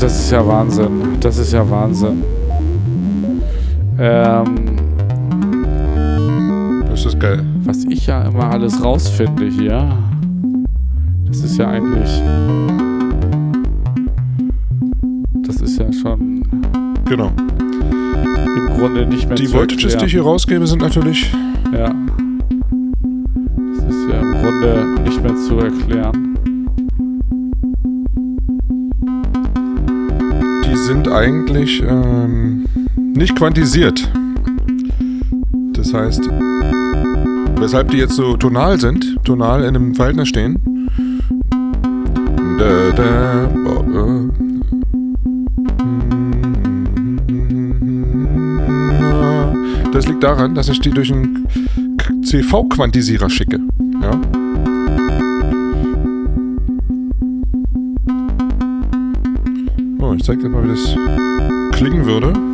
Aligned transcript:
Das 0.00 0.18
ist 0.18 0.30
ja 0.30 0.46
Wahnsinn. 0.46 1.18
Das 1.20 1.38
ist 1.38 1.52
ja 1.52 1.68
Wahnsinn. 1.68 2.22
Ähm, 3.98 4.44
Das 6.88 7.04
ist 7.04 7.20
geil. 7.20 7.44
was 7.64 7.84
ich 7.84 8.06
ja 8.06 8.22
immer 8.22 8.50
alles 8.50 8.82
rausfinde 8.82 9.46
hier, 9.46 9.96
das 11.26 11.38
ist 11.40 11.56
ja 11.58 11.68
eigentlich. 11.68 12.22
Das 15.46 15.56
ist 15.60 15.78
ja 15.78 15.92
schon 15.92 16.42
Genau. 17.06 17.30
im 18.56 18.76
Grunde 18.76 19.06
nicht 19.06 19.26
mehr 19.28 19.36
Die 19.36 19.46
Voltages, 19.46 19.96
die 19.96 20.06
ich 20.06 20.12
hier 20.12 20.22
rausgebe, 20.22 20.66
sind 20.66 20.80
natürlich. 20.82 21.30
Ja. 21.72 21.92
Das 23.76 23.84
ist 23.84 24.08
ja 24.10 24.20
im 24.20 24.32
Grunde 24.32 25.02
nicht 25.04 25.22
mehr 25.22 25.36
zu 25.36 25.58
erklären. 25.58 26.29
Sind 30.92 31.06
eigentlich 31.06 31.80
ähm, 31.86 32.66
nicht 32.96 33.36
quantisiert. 33.36 34.10
Das 35.72 35.94
heißt, 35.94 36.28
weshalb 37.60 37.92
die 37.92 37.98
jetzt 37.98 38.14
so 38.14 38.36
tonal 38.36 38.80
sind, 38.80 39.16
tonal 39.22 39.60
in 39.60 39.76
einem 39.76 39.94
Verhältnis 39.94 40.26
stehen. 40.30 40.88
Da, 42.58 42.90
da, 42.90 43.48
oh, 43.68 43.84
äh. 43.98 44.30
Das 49.92 50.08
liegt 50.08 50.24
daran, 50.24 50.56
dass 50.56 50.68
ich 50.68 50.80
die 50.80 50.90
durch 50.90 51.12
einen 51.12 51.46
CV-Quantisierer 52.24 53.30
schicke. 53.30 53.60
Ja? 54.02 54.39
Würde. 62.10 62.49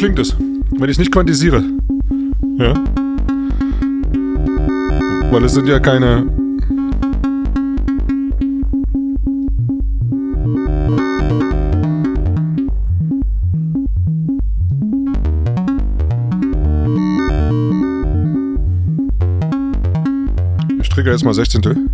Klingt 0.00 0.18
es, 0.18 0.34
wenn 0.38 0.84
ich 0.84 0.92
es 0.92 0.98
nicht 0.98 1.12
quantisiere. 1.12 1.62
Ja? 2.56 2.72
Weil 5.30 5.44
es 5.44 5.52
sind 5.52 5.68
ja 5.68 5.78
keine. 5.78 6.26
Ich 20.80 20.88
trigger 20.88 21.10
jetzt 21.10 21.24
mal 21.26 21.34
16. 21.34 21.90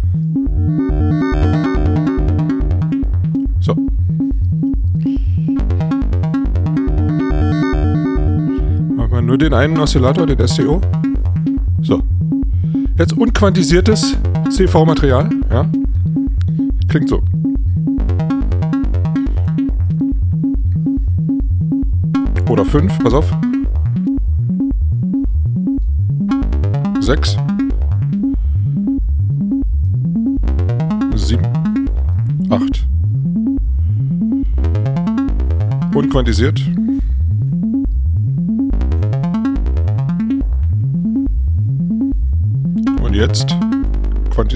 einen 9.57 9.79
Oszillator, 9.79 10.27
den 10.27 10.47
SCO. 10.47 10.81
So. 11.81 12.03
Jetzt 12.99 13.17
unquantisiertes 13.17 14.17
CV-Material. 14.51 15.31
Ja. 15.51 15.67
Klingt 16.89 17.09
so. 17.09 17.23
Oder 22.49 22.65
5, 22.65 22.99
pass 22.99 23.15
auf. 23.15 23.35
6. 27.01 27.37
7. 31.15 31.43
8. 32.51 32.87
Unquantisiert. 35.95 36.61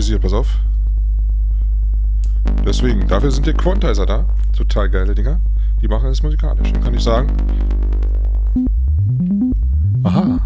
Quantisiert, 0.00 0.22
pass 0.22 0.33
auf. 0.33 0.59
Deswegen, 2.65 3.06
dafür 3.06 3.31
sind 3.31 3.47
die 3.47 3.53
Quantizer 3.53 4.06
da. 4.06 4.25
Total 4.56 4.88
geile 4.88 5.15
Dinger. 5.15 5.41
Die 5.83 5.88
machen 5.88 6.09
es 6.09 6.22
musikalisch. 6.22 6.72
Dann 6.72 6.83
kann 6.83 6.94
ich 6.94 7.03
sagen. 7.03 7.28
Aha. 10.03 10.41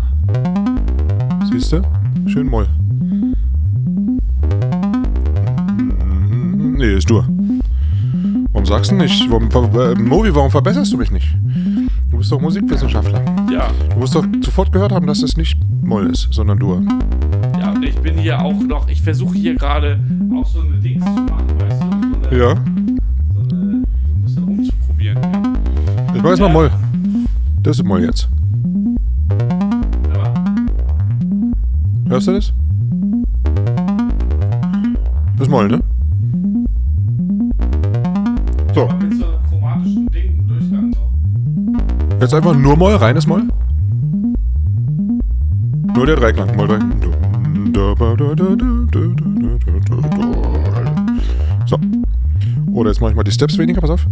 Siehst 1.50 1.72
du? 1.72 1.82
Schön 2.26 2.48
Moll. 2.48 2.66
Nee, 6.76 6.94
ist 6.96 7.08
Dur. 7.08 7.24
Warum 8.52 8.66
sagst 8.66 8.90
du 8.90 8.96
nicht? 8.96 9.30
Warum, 9.30 9.48
äh, 9.78 9.94
Movi, 9.94 10.34
warum 10.34 10.50
verbesserst 10.50 10.92
du 10.92 10.96
mich 10.96 11.12
nicht? 11.12 11.28
Du 12.10 12.18
bist 12.18 12.32
doch 12.32 12.40
Musikwissenschaftler. 12.40 13.22
Ja. 13.52 13.70
Du 13.90 14.00
musst 14.00 14.16
doch 14.16 14.24
sofort 14.42 14.72
gehört 14.72 14.90
haben, 14.90 15.06
dass 15.06 15.22
es 15.22 15.36
nicht 15.36 15.60
Moll 15.80 16.10
ist, 16.10 16.28
sondern 16.32 16.58
Dur. 16.58 16.82
Ja, 17.84 17.90
ich 17.90 17.96
bin 17.98 18.16
hier 18.16 18.40
auch 18.40 18.60
noch, 18.62 18.88
ich 18.88 19.02
versuche 19.02 19.36
hier 19.36 19.54
gerade 19.56 19.98
auch 20.34 20.46
so 20.46 20.60
eine 20.60 20.78
Dings 20.78 21.04
zu 21.04 21.10
machen, 21.10 21.46
weißt 21.58 21.82
du? 21.82 21.86
So 21.86 22.28
eine, 22.30 22.38
Ja. 22.38 22.54
So 23.34 23.40
eine, 23.40 23.50
so 23.50 23.56
ein 23.56 24.22
bisschen 24.24 24.44
rumzuprobieren. 24.44 25.18
Ja. 25.22 26.14
Ich 26.14 26.22
weiß 26.22 26.40
mal 26.40 26.48
Moll. 26.48 26.70
Das 27.62 27.78
ist 27.78 27.84
Moll 27.84 28.04
jetzt. 28.04 28.28
Aber 30.14 30.34
Hörst 32.08 32.28
du 32.28 32.32
das? 32.32 32.54
Das 35.36 35.46
ist 35.46 35.50
Moll, 35.50 35.68
ne? 35.68 35.80
So, 38.74 38.88
jetzt 42.20 42.34
einfach 42.34 42.56
nur 42.56 42.76
Moll, 42.76 42.94
reines 42.96 43.26
Moll. 43.26 43.42
Nur 45.94 46.06
der 46.06 46.16
Dreiklang. 46.16 46.56
Moll, 46.56 46.66
Dreiklang. 46.68 47.13
So. 51.66 51.78
Oder 52.72 52.90
jetzt 52.90 53.00
mache 53.00 53.10
ich 53.10 53.16
mal 53.16 53.24
die 53.24 53.32
Steps 53.32 53.58
weniger, 53.58 53.80
pass 53.80 53.90
auf. 53.90 54.06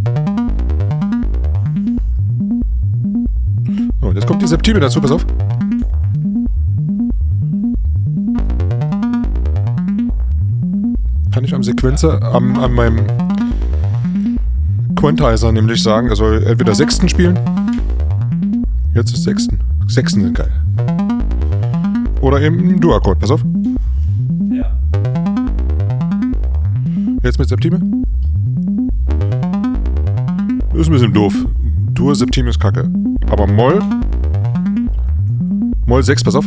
So, 4.00 4.12
jetzt 4.12 4.26
kommt 4.26 4.42
die 4.42 4.46
Septime 4.46 4.80
dazu, 4.80 5.00
pass 5.00 5.12
auf. 5.12 5.24
Kann 11.32 11.44
ich 11.44 11.54
am 11.54 11.62
Sequenzer, 11.62 12.20
am, 12.34 12.58
an 12.58 12.72
meinem 12.72 13.06
Quantizer 14.96 15.52
nämlich 15.52 15.82
sagen, 15.82 16.08
er 16.08 16.16
soll 16.16 16.42
entweder 16.44 16.74
Sechsten 16.74 17.08
spielen. 17.08 17.38
Jetzt 18.94 19.12
ist 19.12 19.22
Sechsten. 19.22 19.58
Sechsten 19.86 20.20
sind 20.20 20.34
geil. 20.34 20.52
Oder 22.20 22.40
eben 22.40 22.58
ein 22.58 22.80
Du-Akkord, 22.80 23.18
pass 23.18 23.30
auf. 23.30 23.44
Jetzt 27.32 27.38
mit 27.38 27.48
Septime. 27.48 27.76
Ist 30.74 30.88
ein 30.88 30.92
bisschen 30.92 31.14
doof. 31.14 31.34
Dur, 31.94 32.14
Septime 32.14 32.50
ist 32.50 32.60
kacke. 32.60 32.90
Aber 33.30 33.46
Moll. 33.46 33.80
Moll 35.86 36.02
6, 36.02 36.24
pass 36.24 36.34
auf. 36.34 36.46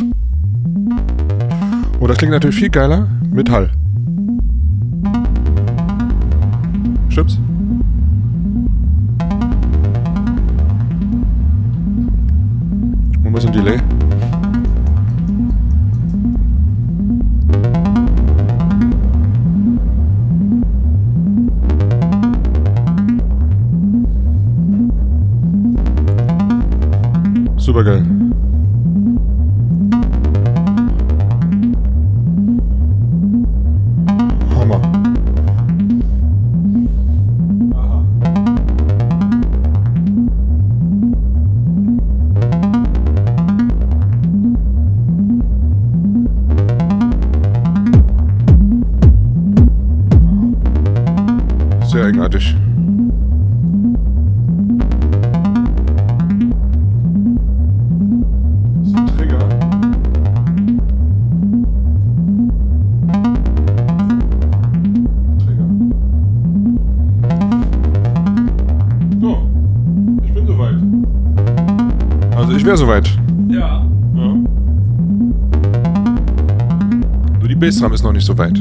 Oh, 1.98 2.06
das 2.06 2.18
klingt 2.18 2.30
natürlich 2.30 2.54
viel 2.54 2.70
geiler 2.70 3.08
mit 3.32 3.50
Hall. 3.50 3.72
Wäre 72.76 72.84
soweit. 72.84 73.10
Ja. 73.48 73.86
Ja. 74.14 74.34
Nur 77.38 77.48
die 77.48 77.54
Bassdrum 77.54 77.94
ist 77.94 78.02
noch 78.02 78.12
nicht 78.12 78.26
so 78.26 78.36
weit. 78.36 78.58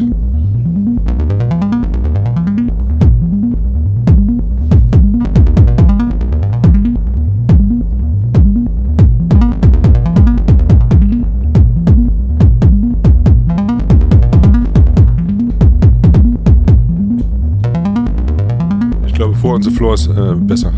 Ich 19.06 19.14
glaube, 19.14 19.36
vor 19.36 19.56
on 19.56 19.62
the 19.62 19.72
floor 19.72 19.96
ist 19.96 20.08
äh, 20.08 20.36
besser. 20.36 20.72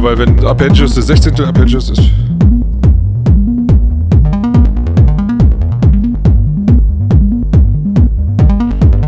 Weil 0.00 0.16
wenn 0.16 0.44
Arpeggios 0.46 0.94
das 0.94 1.08
16. 1.08 1.44
Arpeggios 1.44 1.90
ist. 1.90 2.02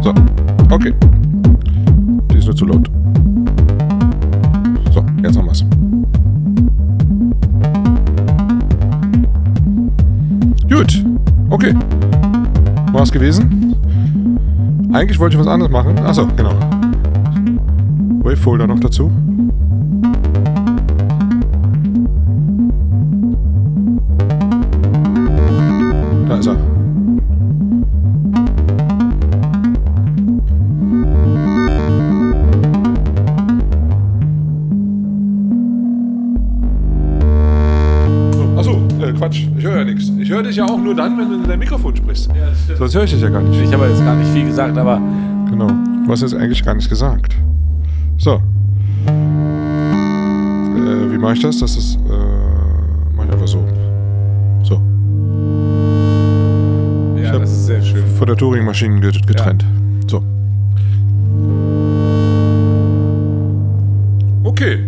So, 0.02 0.12
okay. 0.70 0.92
Die 2.32 2.37
ist 2.38 2.46
nur 2.46 2.56
zu 2.56 2.66
laut. 2.66 2.90
So, 4.92 5.04
jetzt 5.22 5.38
haben 5.38 5.46
wir's. 5.46 5.64
Gut, 10.69 11.04
okay. 11.50 11.75
War's 12.93 13.12
gewesen? 13.12 13.76
Eigentlich 14.93 15.20
wollte 15.20 15.36
ich 15.36 15.40
was 15.40 15.46
anderes 15.46 15.70
machen. 15.70 15.96
Achso, 16.00 16.26
genau. 16.36 16.52
Wavefolder 18.22 18.66
noch 18.66 18.81
dazu. 18.81 19.10
Nur 40.90 40.96
dann, 40.96 41.16
wenn 41.19 41.28
du 41.28 41.34
in 41.37 41.44
dein 41.48 41.58
Mikrofon 41.58 41.94
sprichst. 41.94 42.28
Ja. 42.34 42.75
Sonst 42.76 42.94
höre 42.94 43.04
ich 43.04 43.12
dich 43.12 43.20
ja 43.22 43.28
gar 43.28 43.42
nicht. 43.42 43.60
Ich 43.62 43.72
habe 43.72 43.87
jetzt 43.87 44.04
gar 44.04 44.16
nicht 44.16 44.31
viel 44.32 44.46
gesagt, 44.46 44.76
aber 44.76 45.00
Genau. 45.50 45.66
Du 46.06 46.10
hast 46.12 46.22
jetzt 46.22 46.34
eigentlich 46.34 46.64
gar 46.64 46.75
nichts 46.75 46.88
gesagt. 46.88 47.34
So. 48.19 48.34
Äh, 48.37 48.40
wie 51.12 51.19
mache 51.19 51.34
ich 51.34 51.42
das? 51.42 51.58
Das 51.58 51.76
ist. 51.76 51.96
Äh, 51.96 51.98
mach 53.16 53.25
ich 53.25 53.32
einfach 53.32 53.46
so. 53.48 53.64
So. 54.62 54.81
ja, 57.20 57.38
das 57.38 57.50
ist 57.50 57.66
sehr 57.66 57.82
schön. 57.82 58.04
Von 58.19 58.26
der 58.26 58.36
Turing-Maschine 58.36 59.00
get- 59.00 59.26
getrennt. 59.26 59.64
So. 60.08 60.22
Okay. 64.44 64.78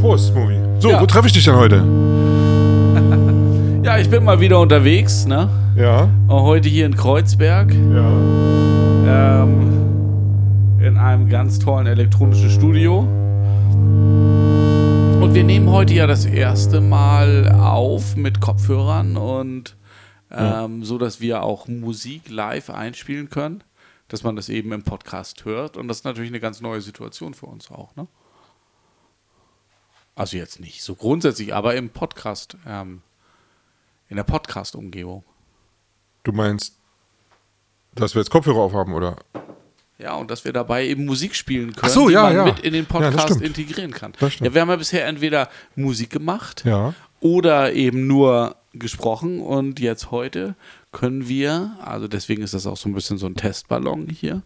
Prost, 0.00 0.34
Movie. 0.34 0.56
So, 0.80 0.90
Ja. 0.90 1.00
wo 1.00 1.06
treffe 1.06 1.26
ich 1.28 1.32
dich 1.32 1.44
denn 1.44 1.56
heute? 1.56 1.82
Ja, 3.96 4.02
ich 4.02 4.10
bin 4.10 4.24
mal 4.24 4.40
wieder 4.40 4.60
unterwegs, 4.60 5.24
ne? 5.24 5.48
Ja. 5.74 6.10
Heute 6.28 6.68
hier 6.68 6.84
in 6.84 6.94
Kreuzberg. 6.94 7.72
Ja. 7.72 9.42
ähm, 9.42 10.76
in 10.82 10.98
einem 10.98 11.30
ganz 11.30 11.58
tollen 11.58 11.86
elektronischen 11.86 12.50
Studio. 12.50 12.98
Und 15.22 15.32
wir 15.32 15.44
nehmen 15.44 15.70
heute 15.70 15.94
ja 15.94 16.06
das 16.06 16.26
erste 16.26 16.82
Mal 16.82 17.50
auf 17.52 18.16
mit 18.16 18.42
Kopfhörern 18.42 19.16
und 19.16 19.78
ähm, 20.30 20.84
so, 20.84 20.98
dass 20.98 21.22
wir 21.22 21.42
auch 21.42 21.66
Musik 21.66 22.28
live 22.28 22.68
einspielen 22.68 23.30
können, 23.30 23.64
dass 24.08 24.22
man 24.22 24.36
das 24.36 24.50
eben 24.50 24.72
im 24.72 24.82
Podcast 24.82 25.46
hört. 25.46 25.78
Und 25.78 25.88
das 25.88 26.00
ist 26.00 26.04
natürlich 26.04 26.30
eine 26.30 26.40
ganz 26.40 26.60
neue 26.60 26.82
Situation 26.82 27.32
für 27.32 27.46
uns 27.46 27.70
auch, 27.70 27.96
ne? 27.96 28.06
Also 30.14 30.36
jetzt 30.36 30.60
nicht 30.60 30.82
so 30.82 30.94
grundsätzlich, 30.96 31.54
aber 31.54 31.76
im 31.76 31.88
Podcast, 31.88 32.58
ähm, 32.66 33.00
in 34.08 34.16
der 34.16 34.24
Podcast-Umgebung. 34.24 35.24
Du 36.22 36.32
meinst, 36.32 36.76
dass 37.94 38.14
wir 38.14 38.20
jetzt 38.22 38.30
Kopfhörer 38.30 38.58
aufhaben, 38.58 38.94
oder? 38.94 39.16
Ja, 39.98 40.14
und 40.16 40.30
dass 40.30 40.44
wir 40.44 40.52
dabei 40.52 40.86
eben 40.86 41.06
Musik 41.06 41.34
spielen 41.34 41.72
können, 41.74 41.92
so, 41.92 42.08
die 42.08 42.14
ja, 42.14 42.24
man 42.24 42.36
ja. 42.36 42.44
mit 42.44 42.58
in 42.60 42.74
den 42.74 42.84
Ja, 42.84 42.88
Podcast 43.00 43.28
stimmt. 43.28 43.42
integrieren 43.42 43.92
kann. 43.92 44.12
Ja, 44.20 44.52
wir 44.52 44.60
haben 44.60 44.68
ja 44.68 44.76
bisher 44.76 45.06
entweder 45.06 45.48
Musik 45.74 46.10
gemacht 46.10 46.64
Ja. 46.66 46.92
oder 47.20 47.72
eben 47.72 48.06
nur 48.06 48.56
gesprochen 48.74 49.40
und 49.40 49.80
jetzt 49.80 50.10
heute 50.10 50.54
können 50.92 51.28
wir, 51.28 51.76
also 51.82 52.08
deswegen 52.08 52.42
ist 52.42 52.52
das 52.52 52.66
auch 52.66 52.76
so 52.76 52.88
ein 52.90 52.94
bisschen 52.94 53.16
so 53.16 53.26
ein 53.26 53.36
Testballon 53.36 54.08
hier, 54.08 54.42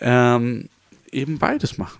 ähm, 0.00 0.68
eben 1.10 1.38
beides 1.38 1.78
machen. 1.78 1.98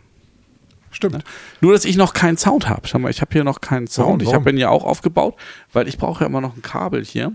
Stimmt. 0.91 1.25
Nur, 1.61 1.73
dass 1.73 1.85
ich 1.85 1.97
noch 1.97 2.13
keinen 2.15 2.37
Sound 2.37 2.69
habe. 2.69 2.87
Schau 2.89 2.99
mal, 2.99 3.11
ich 3.11 3.21
habe 3.21 3.33
hier 3.33 3.45
noch 3.45 3.61
keinen 3.61 3.87
Sound. 3.87 4.07
Warum? 4.07 4.21
Ich 4.21 4.27
Warum? 4.27 4.41
habe 4.41 4.51
ihn 4.51 4.59
ja 4.59 4.69
auch 4.71 4.85
aufgebaut, 4.85 5.37
weil 5.73 5.87
ich 5.89 5.99
brauche 5.99 6.21
ja 6.23 6.27
immer 6.27 6.41
noch 6.41 6.57
ein 6.57 6.63
Kabel 6.63 7.05
hier. 7.05 7.33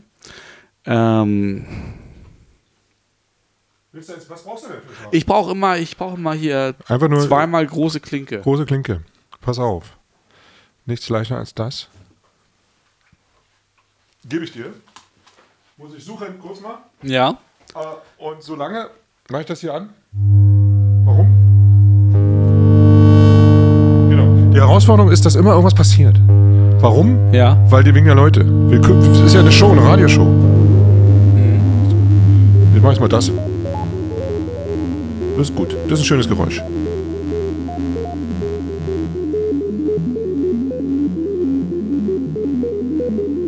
Ähm, 0.86 1.66
Was 3.94 4.44
brauchst 4.44 4.66
du 4.66 4.70
denn 4.70 4.82
für 4.82 5.16
ich 5.16 5.26
brauche 5.26 5.52
immer, 5.52 5.78
ich 5.78 5.96
brauche 5.98 6.16
immer 6.16 6.34
hier 6.34 6.76
Einfach 6.88 7.08
nur 7.08 7.22
zweimal 7.26 7.66
große 7.66 8.00
Klinke. 8.02 8.42
große 8.42 8.66
Klinke. 8.66 9.04
Pass 9.42 9.58
auf. 9.58 9.98
Nichts 10.86 11.08
leichter 11.10 11.38
als 11.38 11.54
das. 11.56 11.88
Gebe 14.28 14.44
ich 14.44 14.52
dir. 14.52 14.74
Muss 15.78 15.94
ich 15.96 16.04
suchen, 16.04 16.40
kurz 16.40 16.60
mal. 16.62 16.80
Ja. 17.04 17.38
Äh, 17.74 17.80
Und 18.24 18.44
solange 18.44 18.90
mache 19.30 19.42
ich 19.42 19.48
das 19.48 19.62
hier 19.62 19.74
an. 19.74 19.94
Herausforderung 24.68 25.12
ist, 25.12 25.26
dass 25.26 25.36
immer 25.36 25.52
irgendwas 25.52 25.74
passiert. 25.74 26.20
Warum? 26.80 27.18
Ja. 27.32 27.58
Weil 27.70 27.84
die 27.84 27.94
wegen 27.94 28.06
der 28.06 28.16
Leute. 28.16 28.46
Das 28.72 29.20
ist 29.22 29.34
ja 29.34 29.42
eine 29.42 29.52
Show, 29.52 29.72
eine 29.72 29.84
Radioshow. 29.84 30.28
Jetzt 32.74 32.84
mach 32.84 32.92
ich 32.92 33.00
mal 33.00 33.10
das. 33.10 33.32
Das 35.38 35.50
ist 35.50 35.56
gut. 35.56 35.76
Das 35.88 36.00
ist 36.00 36.06
ein 36.06 36.06
schönes 36.06 36.28
Geräusch. 36.28 36.62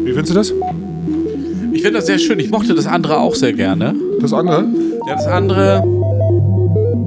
Wie 0.04 0.12
findest 0.14 0.32
du 0.32 0.34
das? 0.36 0.54
Ich 1.74 1.82
finde 1.82 2.00
das 2.00 2.08
sehr 2.08 2.18
schön. 2.20 2.40
Ich 2.40 2.50
mochte 2.50 2.74
das 2.74 2.88
andere 2.88 3.20
auch 3.20 3.36
sehr 3.36 3.54
gerne. 3.54 3.94
Das 4.22 4.34
andere? 4.34 4.66
Ja, 5.08 5.16
das 5.16 5.28
andere 5.28 5.84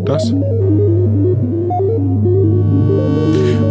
Das? 0.04 0.32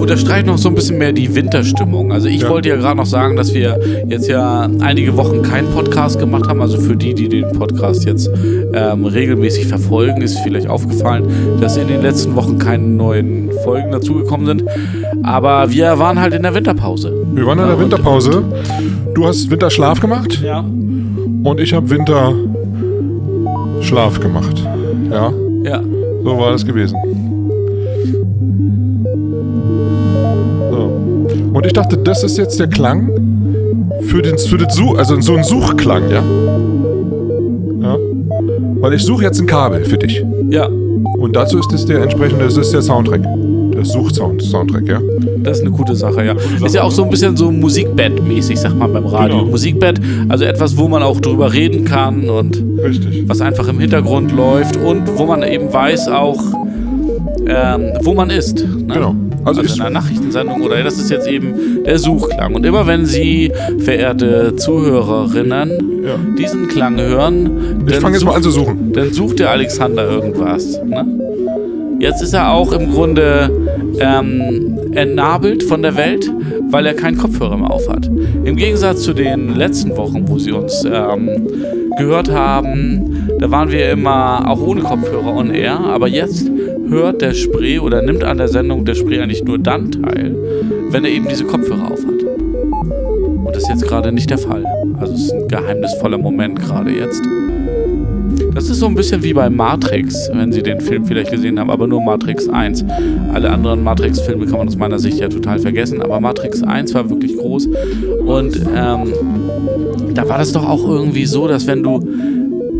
Unterstreicht 0.09 0.47
noch 0.47 0.57
so 0.57 0.69
ein 0.69 0.75
bisschen 0.75 0.97
mehr 0.97 1.11
die 1.13 1.35
Winterstimmung. 1.35 2.11
Also 2.11 2.27
ich 2.29 2.41
Ja. 2.41 2.49
wollte 2.49 2.69
ja 2.69 2.77
gerade 2.77 2.97
noch 2.97 3.05
sagen, 3.05 3.35
dass 3.35 3.53
wir 3.53 3.79
jetzt 4.07 4.27
ja 4.27 4.67
einige 4.79 5.15
Wochen 5.17 5.43
keinen 5.43 5.67
Podcast 5.67 6.17
gemacht 6.17 6.47
haben. 6.49 6.61
Also 6.61 6.79
für 6.79 6.95
die, 6.95 7.13
die 7.13 7.29
den 7.29 7.51
Podcast 7.51 8.05
jetzt 8.05 8.27
ähm, 8.73 9.05
regelmäßig 9.05 9.67
verfolgen, 9.67 10.23
ist 10.23 10.39
vielleicht 10.39 10.65
aufgefallen, 10.67 11.25
dass 11.61 11.77
in 11.77 11.87
den 11.89 12.01
letzten 12.01 12.35
Wochen 12.35 12.57
keine 12.57 12.87
neuen 12.87 13.51
Folgen 13.63 13.91
dazugekommen 13.91 14.47
sind. 14.47 14.63
Aber 15.21 15.69
wir 15.71 15.99
waren 15.99 16.19
halt 16.19 16.33
in 16.33 16.41
der 16.41 16.55
Winterpause. 16.55 17.13
Wir 17.35 17.45
waren 17.45 17.59
in 17.59 17.67
der 17.67 17.79
Winterpause. 17.79 18.41
Du 19.13 19.27
hast 19.27 19.51
Winterschlaf 19.51 19.99
gemacht 19.99 20.41
Ja. 20.43 20.61
und 20.61 21.59
ich 21.59 21.71
habe 21.71 21.87
Winterschlaf 21.87 22.39
gemacht. 24.19 24.63
Ja, 25.11 25.31
Ja. 25.63 25.81
so 26.23 26.35
war 26.39 26.51
das 26.53 26.65
gewesen. 26.65 26.97
Und 31.59 31.65
ich 31.65 31.73
dachte, 31.73 31.97
das 31.97 32.23
ist 32.23 32.37
jetzt 32.37 32.57
der 32.57 32.67
Klang 32.67 33.09
für 34.03 34.21
den, 34.21 34.37
für 34.37 34.57
den 34.57 34.69
Such, 34.69 34.97
also 34.97 35.19
so 35.19 35.35
ein 35.35 35.43
Suchklang, 35.43 36.09
ja? 36.09 36.23
Ja. 37.81 37.97
Weil 38.79 38.93
ich 38.93 39.03
suche 39.03 39.25
jetzt 39.25 39.41
ein 39.41 39.45
Kabel 39.45 39.83
für 39.83 39.97
dich. 39.97 40.23
Ja. 40.51 40.67
Und 40.67 41.35
dazu 41.35 41.59
ist 41.59 41.69
es 41.73 41.85
der 41.85 42.03
entsprechende, 42.03 42.45
das 42.45 42.55
ist 42.55 42.71
der 42.71 42.81
Soundtrack. 42.81 43.23
Der 43.73 43.83
Suchsound, 43.83 44.41
Soundtrack, 44.41 44.87
ja? 44.87 45.01
Das 45.39 45.57
ist 45.57 45.65
eine 45.65 45.75
gute 45.75 45.97
Sache, 45.97 46.27
ja. 46.27 46.35
Ist 46.65 46.75
ja 46.75 46.83
auch 46.83 46.91
so 46.91 47.03
ein 47.03 47.09
bisschen 47.09 47.35
so 47.35 47.51
Musikbett-mäßig, 47.51 48.57
sag 48.57 48.77
mal 48.77 48.87
beim 48.87 49.05
Radio. 49.05 49.39
Genau. 49.39 49.51
Musikbett, 49.51 49.99
also 50.29 50.45
etwas, 50.45 50.77
wo 50.77 50.87
man 50.87 51.03
auch 51.03 51.19
drüber 51.19 51.51
reden 51.51 51.83
kann 51.83 52.29
und 52.29 52.63
Richtig. 52.81 53.27
was 53.27 53.41
einfach 53.41 53.67
im 53.67 53.81
Hintergrund 53.81 54.31
läuft 54.31 54.77
und 54.77 55.17
wo 55.17 55.25
man 55.25 55.43
eben 55.43 55.73
weiß 55.73 56.07
auch, 56.07 56.41
ähm, 57.45 57.91
wo 58.01 58.13
man 58.13 58.29
ist. 58.29 58.63
Ne? 58.63 58.93
Genau. 58.93 59.13
Also 59.45 59.61
Also, 59.61 59.75
in 59.75 59.81
einer 59.81 59.89
Nachrichtensendung 59.91 60.61
oder 60.61 60.83
das 60.83 60.97
ist 60.99 61.09
jetzt 61.09 61.27
eben 61.27 61.83
der 61.85 61.97
Suchklang. 61.97 62.55
Und 62.55 62.65
immer 62.65 62.85
wenn 62.87 63.05
Sie, 63.05 63.51
verehrte 63.79 64.55
Zuhörerinnen, 64.55 66.03
Ja. 66.05 66.15
diesen 66.37 66.67
Klang 66.67 66.97
hören, 66.99 67.83
Ich 67.87 67.93
dann 67.93 68.01
fange 68.01 68.15
jetzt 68.15 68.25
mal 68.25 68.31
sucht- 68.31 68.35
an 68.37 68.43
zu 68.43 68.51
suchen. 68.51 68.93
dann 68.93 69.13
sucht 69.13 69.39
der 69.39 69.51
Alexander 69.51 70.09
irgendwas. 70.09 70.79
Ne? 70.85 71.05
Jetzt 71.99 72.21
ist 72.21 72.33
er 72.33 72.51
auch 72.51 72.71
im 72.73 72.91
Grunde 72.91 73.49
ähm, 73.99 74.77
entnabelt 74.93 75.63
von 75.63 75.81
der 75.81 75.95
Welt, 75.97 76.31
weil 76.71 76.85
er 76.85 76.93
keinen 76.93 77.17
Kopfhörer 77.17 77.57
mehr 77.57 77.69
aufhat. 77.71 78.09
Im 78.43 78.55
Gegensatz 78.55 79.01
zu 79.03 79.13
den 79.13 79.55
letzten 79.55 79.95
Wochen, 79.97 80.23
wo 80.27 80.37
sie 80.39 80.51
uns 80.53 80.85
ähm, 80.85 81.29
gehört 81.97 82.31
haben, 82.31 83.27
da 83.39 83.51
waren 83.51 83.69
wir 83.71 83.89
immer 83.91 84.49
auch 84.49 84.61
ohne 84.61 84.81
Kopfhörer 84.81 85.35
on 85.35 85.51
air, 85.53 85.77
aber 85.79 86.07
jetzt 86.07 86.49
hört 86.89 87.21
der 87.21 87.33
Spree 87.33 87.79
oder 87.79 88.01
nimmt 88.01 88.23
an 88.23 88.37
der 88.37 88.47
Sendung 88.47 88.83
der 88.85 88.95
Spree 88.95 89.19
eigentlich 89.19 89.43
nur 89.43 89.59
dann 89.59 89.91
teil, 89.91 90.35
wenn 90.89 91.05
er 91.05 91.11
eben 91.11 91.27
diese 91.27 91.45
Kopfhörer 91.45 91.91
aufhat. 91.91 92.23
Und 93.45 93.55
das 93.55 93.63
ist 93.63 93.69
jetzt 93.69 93.87
gerade 93.87 94.11
nicht 94.11 94.29
der 94.29 94.37
Fall. 94.37 94.65
Also 94.99 95.13
es 95.13 95.21
ist 95.25 95.31
ein 95.31 95.47
geheimnisvoller 95.47 96.17
Moment 96.17 96.59
gerade 96.59 96.91
jetzt. 96.91 97.23
Das 98.53 98.69
ist 98.69 98.79
so 98.79 98.87
ein 98.87 98.95
bisschen 98.95 99.23
wie 99.23 99.33
bei 99.33 99.49
Matrix, 99.49 100.29
wenn 100.33 100.51
Sie 100.51 100.63
den 100.63 100.81
Film 100.81 101.05
vielleicht 101.05 101.31
gesehen 101.31 101.59
haben, 101.59 101.69
aber 101.69 101.87
nur 101.87 102.01
Matrix 102.01 102.49
1. 102.49 102.83
Alle 103.33 103.51
anderen 103.51 103.83
Matrix-Filme 103.83 104.45
kann 104.47 104.57
man 104.57 104.67
aus 104.67 104.75
meiner 104.75 104.99
Sicht 104.99 105.19
ja 105.19 105.29
total 105.29 105.59
vergessen, 105.59 106.01
aber 106.01 106.19
Matrix 106.19 106.63
1 106.63 106.93
war 106.93 107.09
wirklich 107.09 107.37
groß. 107.37 107.67
Und 108.25 108.57
ähm, 108.75 109.13
da 110.13 110.27
war 110.27 110.39
das 110.39 110.51
doch 110.51 110.67
auch 110.67 110.87
irgendwie 110.87 111.25
so, 111.25 111.47
dass 111.47 111.67
wenn 111.67 111.83
du. 111.83 111.99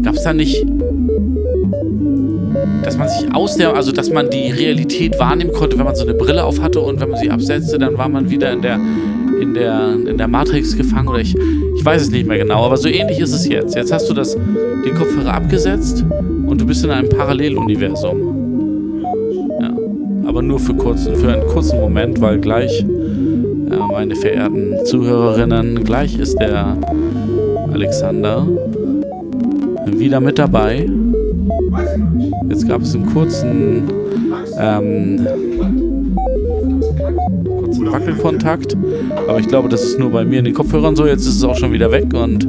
Gab 0.02 0.16
es 0.16 0.24
da 0.24 0.34
nicht. 0.34 0.66
Man 3.00 3.08
sich 3.08 3.34
aus 3.34 3.56
der. 3.56 3.74
Also, 3.74 3.92
dass 3.94 4.12
man 4.12 4.30
die 4.30 4.52
Realität 4.52 5.18
wahrnehmen 5.18 5.54
konnte, 5.54 5.78
wenn 5.78 5.86
man 5.86 5.96
so 5.96 6.04
eine 6.04 6.14
Brille 6.14 6.44
auf 6.44 6.62
hatte 6.62 6.82
und 6.82 7.00
wenn 7.00 7.10
man 7.10 7.20
sie 7.20 7.32
absetzte, 7.32 7.80
dann 7.80 7.98
war 7.98 8.10
man 8.10 8.30
wieder 8.30 8.52
in 8.52 8.62
der. 8.62 8.80
In 9.40 9.54
der, 9.54 9.94
in 9.94 10.18
der 10.18 10.28
Matrix 10.28 10.76
gefangen 10.76 11.08
oder 11.08 11.20
ich, 11.20 11.34
ich 11.34 11.86
weiß 11.86 12.02
es 12.02 12.12
nicht 12.12 12.28
mehr 12.28 12.38
genau, 12.38 12.66
aber 12.66 12.76
so 12.76 12.90
ähnlich 12.90 13.20
ist 13.20 13.32
es 13.32 13.48
jetzt. 13.48 13.74
Jetzt 13.74 13.90
hast 13.94 14.10
du 14.10 14.14
das, 14.14 14.36
den 14.36 14.94
Kopfhörer 14.94 15.34
abgesetzt 15.34 16.04
und 16.46 16.60
du 16.60 16.66
bist 16.66 16.84
in 16.84 16.92
einem 16.92 17.08
Paralleluniversum. 17.08 19.02
Ja, 19.62 19.74
aber 20.28 20.42
nur 20.42 20.60
für, 20.60 20.74
kurzen, 20.74 21.16
für 21.16 21.32
einen 21.32 21.48
kurzen 21.48 21.80
Moment, 21.80 22.20
weil 22.20 22.38
gleich, 22.40 22.82
äh, 22.82 23.78
meine 23.94 24.14
verehrten 24.18 24.76
Zuhörerinnen, 24.86 25.86
gleich 25.86 26.20
ist 26.20 26.38
der 26.38 26.78
Alexander 27.72 28.46
wieder 29.86 30.20
mit 30.20 30.38
dabei. 30.38 30.86
Jetzt 32.50 32.68
gab 32.68 32.82
es 32.82 32.96
einen 32.96 33.06
kurzen, 33.08 33.84
ähm, 34.60 35.28
kurzen 37.60 37.92
Wackelkontakt, 37.92 38.76
aber 39.28 39.40
ich 39.40 39.48
glaube, 39.48 39.70
das 39.70 39.84
ist 39.84 40.00
nur 40.00 40.10
bei 40.12 40.24
mir 40.26 40.40
in 40.40 40.46
den 40.46 40.54
Kopfhörern 40.54 40.96
so. 40.96 41.06
Jetzt 41.06 41.26
ist 41.26 41.36
es 41.38 41.44
auch 41.44 41.56
schon 41.56 41.72
wieder 41.72 41.92
weg 41.92 42.06
und 42.14 42.48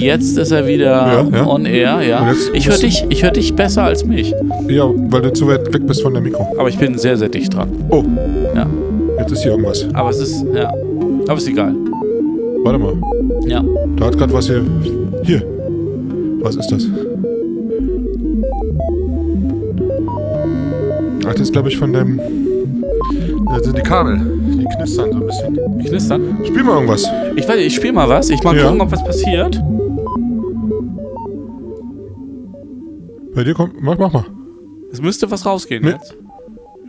jetzt 0.00 0.36
ist 0.38 0.50
er 0.50 0.66
wieder 0.66 0.84
Ja, 0.90 1.22
ja. 1.32 1.46
on 1.46 1.64
air. 1.66 2.00
Ja, 2.02 2.32
ich 2.52 2.68
höre 2.68 2.76
dich, 2.78 3.04
ich 3.08 3.22
höre 3.22 3.30
dich 3.32 3.54
besser 3.54 3.84
als 3.84 4.04
mich, 4.04 4.34
Ja, 4.68 4.90
weil 5.10 5.22
du 5.22 5.32
zu 5.32 5.46
weit 5.48 5.72
weg 5.72 5.86
bist 5.86 6.02
von 6.02 6.12
der 6.14 6.22
Mikro. 6.22 6.46
aber 6.58 6.68
ich 6.68 6.78
bin 6.78 6.96
sehr, 6.98 7.16
sehr 7.16 7.28
dicht 7.28 7.54
dran. 7.54 7.68
Oh, 7.90 8.02
Ja, 8.54 8.66
jetzt 9.18 9.32
ist 9.32 9.42
hier 9.42 9.52
irgendwas. 9.52 9.86
aber 9.94 10.10
es 10.10 10.18
ist, 10.20 10.44
ja, 10.54 10.72
aber 11.26 11.36
ist 11.36 11.48
egal. 11.48 11.74
Warte 12.64 12.78
mal. 12.78 12.94
Ja, 13.46 13.64
Da 13.96 14.06
hat 14.06 14.18
gerade 14.18 14.32
was 14.32 14.46
hier. 14.48 14.62
Hier. 15.24 15.42
Was 16.40 16.56
ist 16.56 16.68
das? 16.70 16.86
Ach, 21.28 21.32
das 21.32 21.42
ist, 21.42 21.52
glaube 21.52 21.68
ich, 21.68 21.76
von 21.76 21.92
dem. 21.92 22.18
Das 23.50 23.64
sind 23.64 23.76
die 23.76 23.82
Kabel. 23.82 24.18
Die 24.46 24.64
knistern 24.76 25.10
so 25.12 25.18
ein 25.18 25.26
bisschen. 25.26 25.78
knistern. 25.84 26.38
Spiel 26.44 26.62
mal 26.62 26.74
irgendwas. 26.74 27.06
Ich 27.36 27.46
weiß, 27.48 27.56
ich 27.60 27.74
spiele 27.74 27.92
mal 27.92 28.08
was. 28.08 28.30
Ich 28.30 28.42
mal 28.42 28.56
Ja. 28.56 28.64
gucken, 28.64 28.80
ob 28.80 28.90
was 28.92 29.04
passiert. 29.04 29.60
Bei 33.34 33.44
dir 33.44 33.54
kommt. 33.54 33.80
Mach, 33.80 33.98
mach 33.98 34.12
mal. 34.12 34.24
Es 34.92 35.00
müsste 35.02 35.30
was 35.30 35.44
rausgehen 35.44 35.84
Nee. 35.84 35.90
jetzt. 35.90 36.16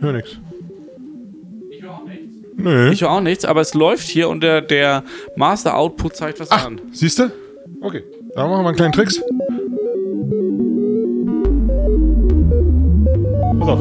Hör 0.00 0.12
nix. 0.12 0.38
Ich 1.70 1.82
höre 1.82 1.90
auch 1.92 2.04
nichts. 2.06 2.34
Nö. 2.56 2.90
Ich 2.90 3.02
höre 3.02 3.10
auch 3.10 3.20
nichts, 3.20 3.44
aber 3.44 3.60
es 3.60 3.74
läuft 3.74 4.08
hier 4.08 4.28
und 4.28 4.42
der, 4.42 4.62
der 4.62 5.04
Master 5.36 5.76
Output 5.76 6.16
zeigt 6.16 6.40
was 6.40 6.50
Ach, 6.50 6.66
an. 6.66 6.80
siehst 6.92 7.18
du? 7.18 7.30
Okay. 7.82 8.02
Da 8.34 8.46
machen 8.48 8.62
wir 8.64 8.68
einen 8.68 8.76
kleinen 8.76 8.92
Tricks. 8.92 9.20
Pass 13.58 13.68
auf. 13.68 13.80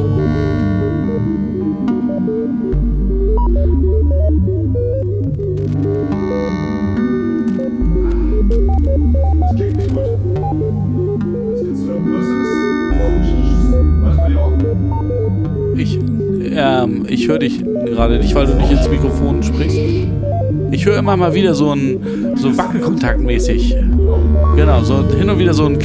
Ähm, 16.60 17.06
ich 17.08 17.28
höre 17.28 17.40
dich 17.40 17.64
gerade 17.64 18.18
nicht, 18.18 18.36
weil 18.36 18.46
du 18.46 18.56
nicht 18.56 18.72
ins 18.72 18.90
Mikrofon 18.90 19.42
sprichst. 19.42 19.78
Ich 20.72 20.86
höre 20.86 20.98
immer 20.98 21.18
mal 21.18 21.34
wieder 21.34 21.54
so 21.54 21.72
ein 21.72 22.36
so 22.36 22.56
Wackelkontaktmäßig. 22.56 23.76
Genau, 24.56 24.84
so 24.84 25.04
hin 25.18 25.30
und 25.30 25.40
wieder 25.40 25.54
so 25.54 25.66
ein 25.66 25.80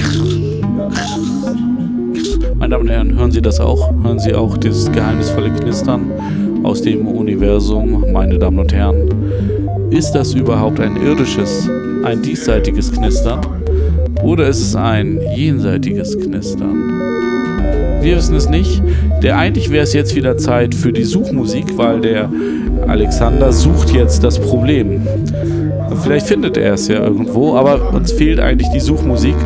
Meine 2.59 2.71
Damen 2.71 2.83
und 2.83 2.91
Herren, 2.91 3.19
hören 3.19 3.31
Sie 3.31 3.43
das 3.43 3.61
auch? 3.61 3.93
Hören 4.03 4.19
Sie 4.19 4.35
auch 4.35 4.57
dieses 4.57 4.91
geheimnisvolle 4.91 5.51
Knistern 5.51 6.11
aus 6.63 6.83
dem 6.83 7.07
Universum, 7.07 8.05
meine 8.13 8.39
Damen 8.39 8.59
und 8.59 8.73
Herren? 8.73 9.09
Ist 9.91 10.13
das 10.13 10.35
überhaupt 10.35 10.81
ein 10.81 10.97
irdisches, 10.97 11.71
ein 12.05 12.23
diesseitiges 12.23 12.91
Knistern? 12.91 13.41
Oder 14.23 14.49
ist 14.49 14.61
es 14.61 14.75
ein 14.75 15.21
jenseitiges 15.37 16.19
Knistern? 16.19 16.94
Wir 18.01 18.17
wissen 18.17 18.37
es 18.37 18.49
nicht. 18.49 18.83
Der 19.23 19.39
eigentlich 19.39 19.71
wäre 19.71 19.85
es 19.85 19.93
jetzt 19.93 20.15
wieder 20.15 20.37
Zeit 20.37 20.75
für 20.75 20.93
die 20.93 21.05
Suchmusik, 21.05 21.79
weil 21.79 22.01
der 22.01 22.31
Alexander 22.87 23.53
sucht 23.53 23.91
jetzt 23.91 24.23
das 24.23 24.39
Problem. 24.39 25.07
Vielleicht 26.03 26.27
findet 26.27 26.57
er 26.57 26.75
es 26.75 26.89
ja 26.89 27.03
irgendwo, 27.03 27.55
aber 27.57 27.93
uns 27.95 28.13
fehlt 28.13 28.41
eigentlich 28.41 28.69
die 28.71 28.81
Suchmusik. 28.81 29.37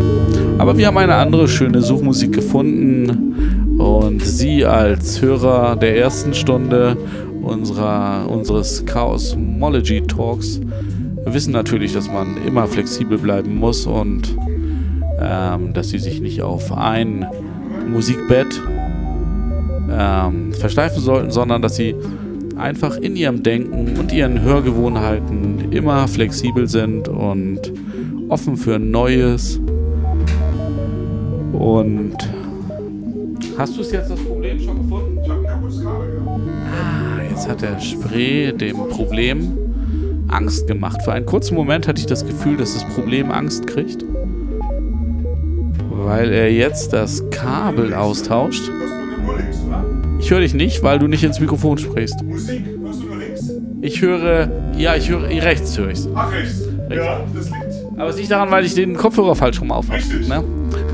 Aber 0.58 0.76
wir 0.76 0.88
haben 0.88 0.98
eine 0.98 1.14
andere 1.14 1.46
schöne 1.46 1.80
Suchmusik 1.82 2.32
gefunden 2.32 3.76
und 3.78 4.25
Sie 4.25 4.64
als 4.64 5.22
Hörer 5.22 5.76
der 5.76 5.96
ersten 5.96 6.34
Stunde 6.34 6.96
unserer, 7.42 8.28
unseres 8.28 8.84
Chaosmology 8.84 10.02
Talks 10.02 10.60
wissen 11.25 11.52
natürlich, 11.52 11.92
dass 11.92 12.08
man 12.08 12.37
immer 12.46 12.66
flexibel 12.66 13.18
bleiben 13.18 13.56
muss 13.56 13.87
und 13.87 14.37
ähm, 15.20 15.72
dass 15.75 15.90
Sie 15.90 15.98
sich 15.98 16.20
nicht 16.20 16.42
auf 16.42 16.76
ein 16.76 17.26
Musikbett 17.88 18.61
ähm, 19.90 20.52
versteifen 20.52 21.00
sollten, 21.00 21.30
sondern 21.30 21.62
dass 21.62 21.76
sie 21.76 21.95
einfach 22.57 22.97
in 22.97 23.16
ihrem 23.16 23.42
Denken 23.42 23.97
und 23.99 24.12
ihren 24.12 24.42
Hörgewohnheiten 24.42 25.73
immer 25.73 26.09
flexibel 26.09 26.68
sind 26.68 27.09
und 27.09 27.73
offen 28.28 28.57
für 28.57 28.78
Neues. 28.78 29.61
Und 31.52 32.16
hast 33.57 33.76
du 33.76 33.80
es 33.80 33.92
jetzt 33.92 34.11
das 34.11 34.21
Problem 34.21 34.61
schon 34.61 34.83
gefunden? 34.83 35.18
Ich 35.23 35.30
hab 35.30 35.38
ein 35.38 35.45
kaputtes 35.45 35.83
Kabel, 35.83 36.09
ja. 36.16 36.33
Ah, 36.73 37.23
jetzt 37.30 37.49
hat 37.49 37.62
der 37.62 37.80
Spree 37.80 38.52
dem 38.52 38.76
Problem 38.88 39.57
Angst 40.28 40.66
gemacht. 40.66 41.02
Für 41.02 41.12
einen 41.12 41.26
kurzen 41.26 41.54
Moment 41.54 41.88
hatte 41.88 42.00
ich 42.00 42.07
das 42.07 42.26
Gefühl, 42.26 42.57
dass 42.57 42.75
das 42.75 42.85
Problem 42.95 43.30
Angst 43.30 43.66
kriegt. 43.66 44.04
Weil 46.09 46.33
er 46.33 46.50
jetzt 46.50 46.95
das 46.95 47.23
Kabel 47.31 47.93
austauscht. 47.93 48.71
Ich 50.19 50.31
höre 50.31 50.41
dich 50.41 50.55
nicht, 50.55 50.83
weil 50.83 50.99
du 50.99 51.07
nicht 51.07 51.23
ins 51.23 51.38
Mikrofon 51.38 51.77
sprichst. 51.77 52.23
Musik, 52.25 52.65
hörst 52.83 53.03
du 53.03 53.07
nur 53.09 53.19
links? 53.19 53.50
Ich 53.83 54.00
höre, 54.00 54.49
ja, 54.79 54.97
ich 54.97 55.11
höre, 55.11 55.29
rechts 55.29 55.77
höre 55.77 55.91
ich's. 55.91 56.09
Ach, 56.15 56.33
rechts. 56.33 56.62
Ja, 56.91 57.21
das 57.35 57.50
liegt. 57.50 57.99
Aber 57.99 58.09
es 58.09 58.17
liegt 58.17 58.31
daran, 58.31 58.50
weil 58.50 58.65
ich 58.65 58.75
den 58.75 58.97
Kopfhörer 58.97 59.35
falsch 59.35 59.61
rum 59.61 59.71
auf 59.71 59.87
habe. 59.88 59.99
Richtig. 59.99 60.27
Ne? 60.29 60.43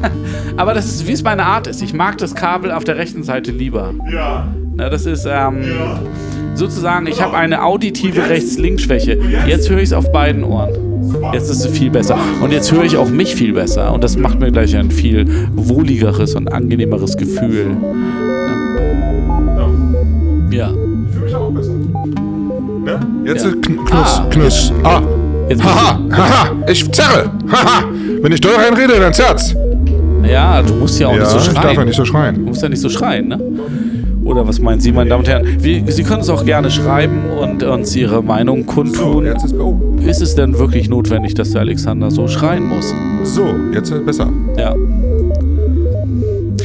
Aber 0.56 0.74
das 0.74 0.86
ist, 0.86 1.06
wie 1.06 1.12
es 1.12 1.22
meine 1.22 1.44
Art 1.46 1.68
ist. 1.68 1.80
Ich 1.80 1.94
mag 1.94 2.18
das 2.18 2.34
Kabel 2.34 2.72
auf 2.72 2.82
der 2.82 2.96
rechten 2.96 3.22
Seite 3.22 3.52
lieber. 3.52 3.94
Ja. 4.12 4.48
Na, 4.74 4.90
das 4.90 5.06
ist 5.06 5.26
ähm, 5.26 5.62
Ja. 5.62 6.00
sozusagen, 6.54 7.06
ich 7.06 7.22
habe 7.22 7.36
eine 7.36 7.62
auditive 7.62 8.28
Rechts-Links-Schwäche. 8.28 9.20
Jetzt 9.46 9.70
höre 9.70 9.78
ich 9.78 9.84
es 9.84 9.92
auf 9.92 10.10
beiden 10.10 10.42
Ohren. 10.42 10.83
Jetzt 11.32 11.50
ist 11.50 11.64
es 11.64 11.66
viel 11.66 11.90
besser. 11.90 12.16
Und 12.42 12.52
jetzt 12.52 12.72
höre 12.72 12.84
ich 12.84 12.96
auch 12.96 13.08
mich 13.08 13.34
viel 13.34 13.52
besser. 13.52 13.92
Und 13.92 14.04
das 14.04 14.16
macht 14.16 14.40
mir 14.40 14.50
gleich 14.52 14.76
ein 14.76 14.90
viel 14.90 15.26
wohligeres 15.54 16.34
und 16.34 16.52
angenehmeres 16.52 17.16
Gefühl. 17.16 17.76
Ja. 20.50 20.56
Ja. 20.58 20.70
Ich 21.08 21.12
fühle 21.14 21.24
mich 21.24 21.34
auch 21.34 21.50
besser. 21.50 21.72
Ne? 21.72 23.00
Jetzt 23.24 23.44
Ja. 23.44 23.50
kn 23.60 23.84
Knuss, 23.84 24.18
Ah, 24.20 24.26
Knuss. 24.30 24.72
Ah. 24.84 25.02
Jetzt 25.48 25.62
Haha, 25.62 25.98
haha, 26.10 26.52
ich 26.70 26.90
zerre. 26.92 27.30
Haha. 27.50 27.84
Wenn 28.22 28.32
ich 28.32 28.40
doll 28.40 28.52
reinrede, 28.54 28.98
dann 28.98 29.12
zerrt's. 29.12 29.54
Ja, 30.26 30.62
du 30.62 30.74
musst 30.74 30.98
ja 30.98 31.08
auch 31.08 31.12
nicht 31.14 31.26
so 31.26 31.36
ich 31.36 31.44
schreien. 31.44 31.54
darf 31.62 31.74
ja 31.74 31.84
nicht 31.84 31.96
so 31.96 32.02
Du 32.02 32.08
schreien. 32.08 32.44
musst 32.44 32.62
ja 32.62 32.68
nicht 32.70 32.80
so 32.80 32.88
schreien, 32.88 33.28
ne? 33.28 33.38
Oder 34.24 34.48
was 34.48 34.58
meinen 34.58 34.80
Sie, 34.80 34.90
meine 34.90 35.10
Damen 35.10 35.20
und 35.22 35.28
Herren? 35.28 35.46
Wir, 35.60 35.82
Sie 35.92 36.02
können 36.02 36.22
es 36.22 36.30
auch 36.30 36.46
gerne 36.46 36.70
schreiben 36.70 37.24
und 37.42 37.62
uns 37.62 37.94
Ihre 37.94 38.22
Meinung 38.22 38.60
So, 38.66 38.72
kundtun. 38.74 39.26
jetzt 39.26 39.44
ist 39.44 39.54
oh. 39.60 39.78
Ist 40.06 40.20
es 40.20 40.34
denn 40.34 40.58
wirklich 40.58 40.88
notwendig, 40.88 41.34
dass 41.34 41.50
der 41.52 41.62
Alexander 41.62 42.10
so 42.10 42.28
schreien 42.28 42.64
muss? 42.64 42.94
So, 43.22 43.54
jetzt 43.72 43.90
ist 43.90 44.04
besser. 44.04 44.30
Ja. 44.56 44.74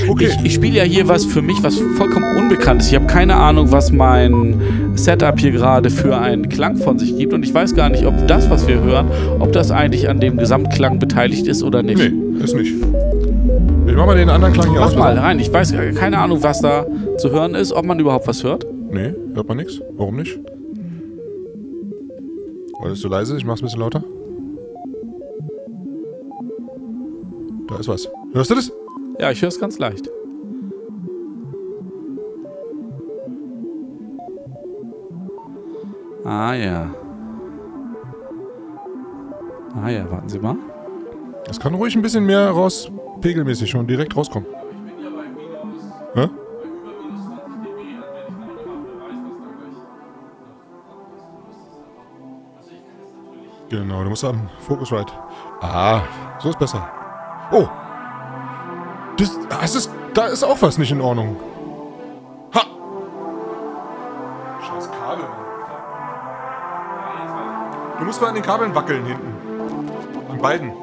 Okay. 0.09 0.27
Ich, 0.39 0.45
ich 0.45 0.53
spiele 0.55 0.77
ja 0.77 0.83
hier 0.83 1.07
was 1.07 1.25
für 1.25 1.41
mich, 1.41 1.61
was 1.63 1.79
vollkommen 1.95 2.25
unbekannt 2.37 2.81
ist. 2.81 2.89
Ich 2.89 2.95
habe 2.95 3.05
keine 3.05 3.35
Ahnung, 3.35 3.71
was 3.71 3.91
mein 3.91 4.55
Setup 4.95 5.39
hier 5.39 5.51
gerade 5.51 5.89
für 5.89 6.17
einen 6.17 6.49
Klang 6.49 6.77
von 6.77 6.97
sich 6.99 7.15
gibt. 7.15 7.31
Und 7.33 7.43
ich 7.45 7.53
weiß 7.53 7.75
gar 7.75 7.89
nicht, 7.89 8.05
ob 8.05 8.27
das, 8.27 8.49
was 8.49 8.67
wir 8.67 8.81
hören, 8.81 9.07
ob 9.39 9.51
das 9.53 9.71
eigentlich 9.71 10.09
an 10.09 10.19
dem 10.19 10.37
Gesamtklang 10.37 10.99
beteiligt 10.99 11.47
ist 11.47 11.63
oder 11.63 11.83
nicht. 11.83 11.97
nee, 11.99 12.43
ist 12.43 12.55
nicht. 12.55 12.73
Ich 13.87 13.95
mach 13.95 14.05
mal 14.05 14.17
den 14.17 14.29
anderen 14.29 14.53
Klang 14.53 14.69
hier 14.71 14.79
Mach 14.79 14.87
aus. 14.87 14.95
mal 14.95 15.17
rein. 15.17 15.39
Ich 15.39 15.51
weiß 15.51 15.73
keine 15.95 16.17
Ahnung, 16.19 16.43
was 16.43 16.59
da 16.61 16.85
zu 17.17 17.31
hören 17.31 17.55
ist, 17.55 17.71
ob 17.71 17.85
man 17.85 17.99
überhaupt 17.99 18.27
was 18.27 18.43
hört. 18.43 18.65
Nee, 18.91 19.13
hört 19.33 19.47
man 19.47 19.57
nichts. 19.57 19.79
Warum 19.97 20.15
nicht? 20.17 20.39
Weil 22.79 22.91
es 22.91 23.01
so 23.01 23.07
leise. 23.07 23.37
Ich 23.37 23.45
mach's 23.45 23.61
ein 23.61 23.65
bisschen 23.65 23.81
lauter. 23.81 24.03
Da 27.67 27.77
ist 27.77 27.87
was. 27.87 28.09
Hörst 28.33 28.49
du 28.49 28.55
das? 28.55 28.71
Ja, 29.19 29.31
ich 29.31 29.41
höre 29.41 29.49
es 29.49 29.59
ganz 29.59 29.77
leicht. 29.79 30.09
Ah 36.23 36.53
ja. 36.53 36.93
Ah 39.75 39.89
ja, 39.89 40.09
warten 40.09 40.29
Sie 40.29 40.39
mal. 40.39 40.55
Es 41.49 41.59
kann 41.59 41.73
ruhig 41.73 41.95
ein 41.95 42.01
bisschen 42.01 42.25
mehr 42.25 42.49
raus, 42.49 42.91
pegelmäßig 43.21 43.69
schon 43.69 43.87
direkt 43.87 44.15
rauskommen. 44.15 44.47
Genau, 53.69 54.03
du 54.03 54.09
musst 54.09 54.23
am 54.23 54.49
Focusrite. 54.59 55.13
Ah, 55.61 56.01
so 56.39 56.49
ist 56.49 56.57
besser. 56.57 56.89
Oh! 57.51 57.67
Das, 59.15 59.37
das 59.47 59.75
ist, 59.75 59.91
da 60.15 60.25
ist 60.25 60.43
auch 60.43 60.59
was 60.61 60.79
nicht 60.79 60.91
in 60.91 61.01
Ordnung. 61.01 61.37
Ha! 62.55 62.61
Scheiß 64.61 64.89
Kabel. 64.91 65.25
Du 67.99 68.05
musst 68.05 68.19
mal 68.21 68.29
an 68.29 68.35
den 68.35 68.43
Kabeln 68.43 68.73
wackeln 68.73 69.05
hinten. 69.05 69.91
An 70.31 70.39
beiden. 70.39 70.73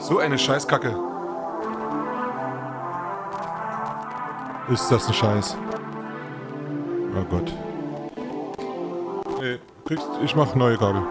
So 0.00 0.18
eine 0.18 0.38
Scheißkacke. 0.38 0.96
Ist 4.70 4.90
das 4.90 5.06
ein 5.06 5.14
Scheiß? 5.14 5.56
Oh 7.14 7.24
Gott. 7.30 7.52
Nee, 9.40 9.58
kriegst, 9.84 10.08
ich 10.24 10.34
mach 10.34 10.54
neue 10.56 10.76
Kabel. 10.76 11.02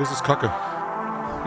Das 0.00 0.10
ist 0.10 0.24
Kacke. 0.24 0.50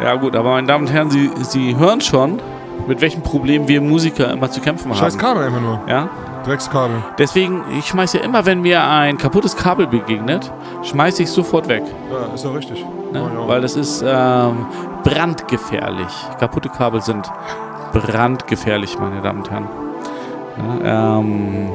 Ja 0.01 0.15
gut, 0.15 0.35
aber 0.35 0.51
meine 0.51 0.67
Damen 0.67 0.85
und 0.85 0.93
Herren, 0.93 1.09
Sie, 1.09 1.31
Sie 1.41 1.75
hören 1.75 2.01
schon, 2.01 2.39
mit 2.87 3.01
welchen 3.01 3.23
Problemen 3.23 3.67
wir 3.67 3.81
Musiker 3.81 4.31
immer 4.31 4.49
zu 4.51 4.61
kämpfen 4.61 4.91
haben. 4.91 4.99
Scheiß 4.99 5.17
Kabel 5.17 5.43
einfach 5.43 5.59
nur. 5.59 5.79
Ja? 5.87 6.07
Dreckskabel. 6.45 6.97
Deswegen, 7.17 7.63
ich 7.79 7.87
schmeiße 7.87 8.19
ja 8.19 8.23
immer, 8.23 8.45
wenn 8.45 8.61
mir 8.61 8.83
ein 8.83 9.17
kaputtes 9.17 9.55
Kabel 9.55 9.87
begegnet, 9.87 10.51
schmeiße 10.83 11.23
ich 11.23 11.29
es 11.29 11.35
sofort 11.35 11.67
weg. 11.67 11.83
Ja, 12.11 12.33
ist 12.33 12.45
doch 12.45 12.53
richtig. 12.55 12.85
Ne? 13.11 13.23
Oh, 13.23 13.41
ja. 13.41 13.47
Weil 13.47 13.61
das 13.61 13.75
ist 13.75 14.03
ähm, 14.05 14.65
brandgefährlich. 15.03 16.13
Kaputte 16.39 16.69
Kabel 16.69 17.01
sind 17.01 17.31
brandgefährlich, 17.91 18.99
meine 18.99 19.21
Damen 19.21 19.39
und 19.39 19.49
Herren. 19.49 19.67
Ne? 20.57 20.79
Ähm, 20.83 21.69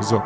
So. 0.00 0.22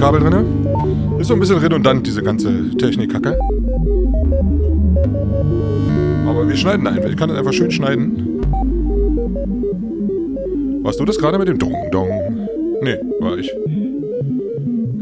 Kabel 0.00 0.20
drin. 0.20 0.66
Ist 1.18 1.26
so 1.28 1.34
ein 1.34 1.40
bisschen 1.40 1.58
redundant, 1.58 2.06
diese 2.06 2.22
ganze 2.22 2.70
Technik-Kacke. 2.70 3.38
Aber 6.26 6.48
wir 6.48 6.56
schneiden 6.56 6.86
einfach. 6.86 7.10
Ich 7.10 7.18
kann 7.18 7.28
das 7.28 7.36
einfach 7.36 7.52
schön 7.52 7.70
schneiden. 7.70 8.40
Warst 10.82 10.98
du 10.98 11.04
das 11.04 11.18
gerade 11.18 11.38
mit 11.38 11.48
dem 11.48 11.58
Dong 11.58 11.74
Dong? 11.92 12.08
Nee, 12.80 12.96
war 13.20 13.36
ich. 13.36 13.52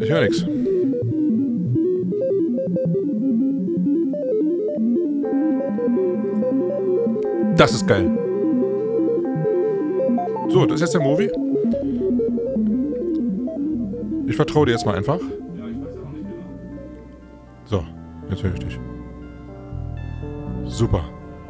Ich 0.00 0.10
höre 0.10 0.22
nichts. 0.22 0.44
Das 7.56 7.72
ist 7.72 7.86
geil. 7.86 8.10
So, 10.48 10.66
das 10.66 10.76
ist 10.76 10.80
jetzt 10.80 10.94
der 10.94 11.02
Movie. 11.02 11.30
Vertraue 14.38 14.66
dir 14.66 14.70
jetzt 14.70 14.86
mal 14.86 14.94
einfach. 14.94 15.18
So, 17.64 17.84
jetzt 18.30 18.40
höre 18.40 18.54
ich 18.54 18.60
dich. 18.60 18.78
Super. 20.64 21.02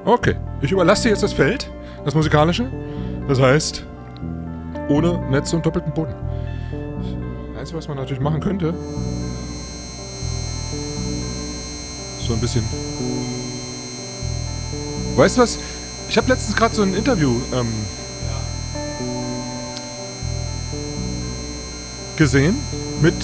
Okay, 0.07 0.37
ich 0.63 0.73
überlasse 0.73 1.03
dir 1.03 1.09
jetzt 1.11 1.23
das 1.23 1.35
Feld, 1.35 1.71
das 2.07 2.15
musikalische. 2.15 2.67
Das 3.29 3.43
heißt, 3.43 3.85
ohne 4.89 5.19
Netz 5.31 5.53
und 5.53 5.67
doppelten 5.67 5.93
Boden. 5.93 6.15
Das 7.51 7.61
Einzige, 7.61 7.77
was 7.77 7.89
man 7.89 7.99
natürlich 7.99 8.23
machen 8.23 8.41
könnte, 8.41 8.73
so 12.27 12.33
ein 12.33 12.41
bisschen. 12.41 12.65
Weißt 15.15 15.37
du 15.37 15.43
was? 15.43 15.59
Ich 16.09 16.17
habe 16.17 16.31
letztens 16.31 16.57
gerade 16.57 16.75
so 16.75 16.81
ein 16.81 16.95
Interview 16.95 17.33
ähm, 17.53 17.67
gesehen 22.19 22.57
mit 23.01 23.15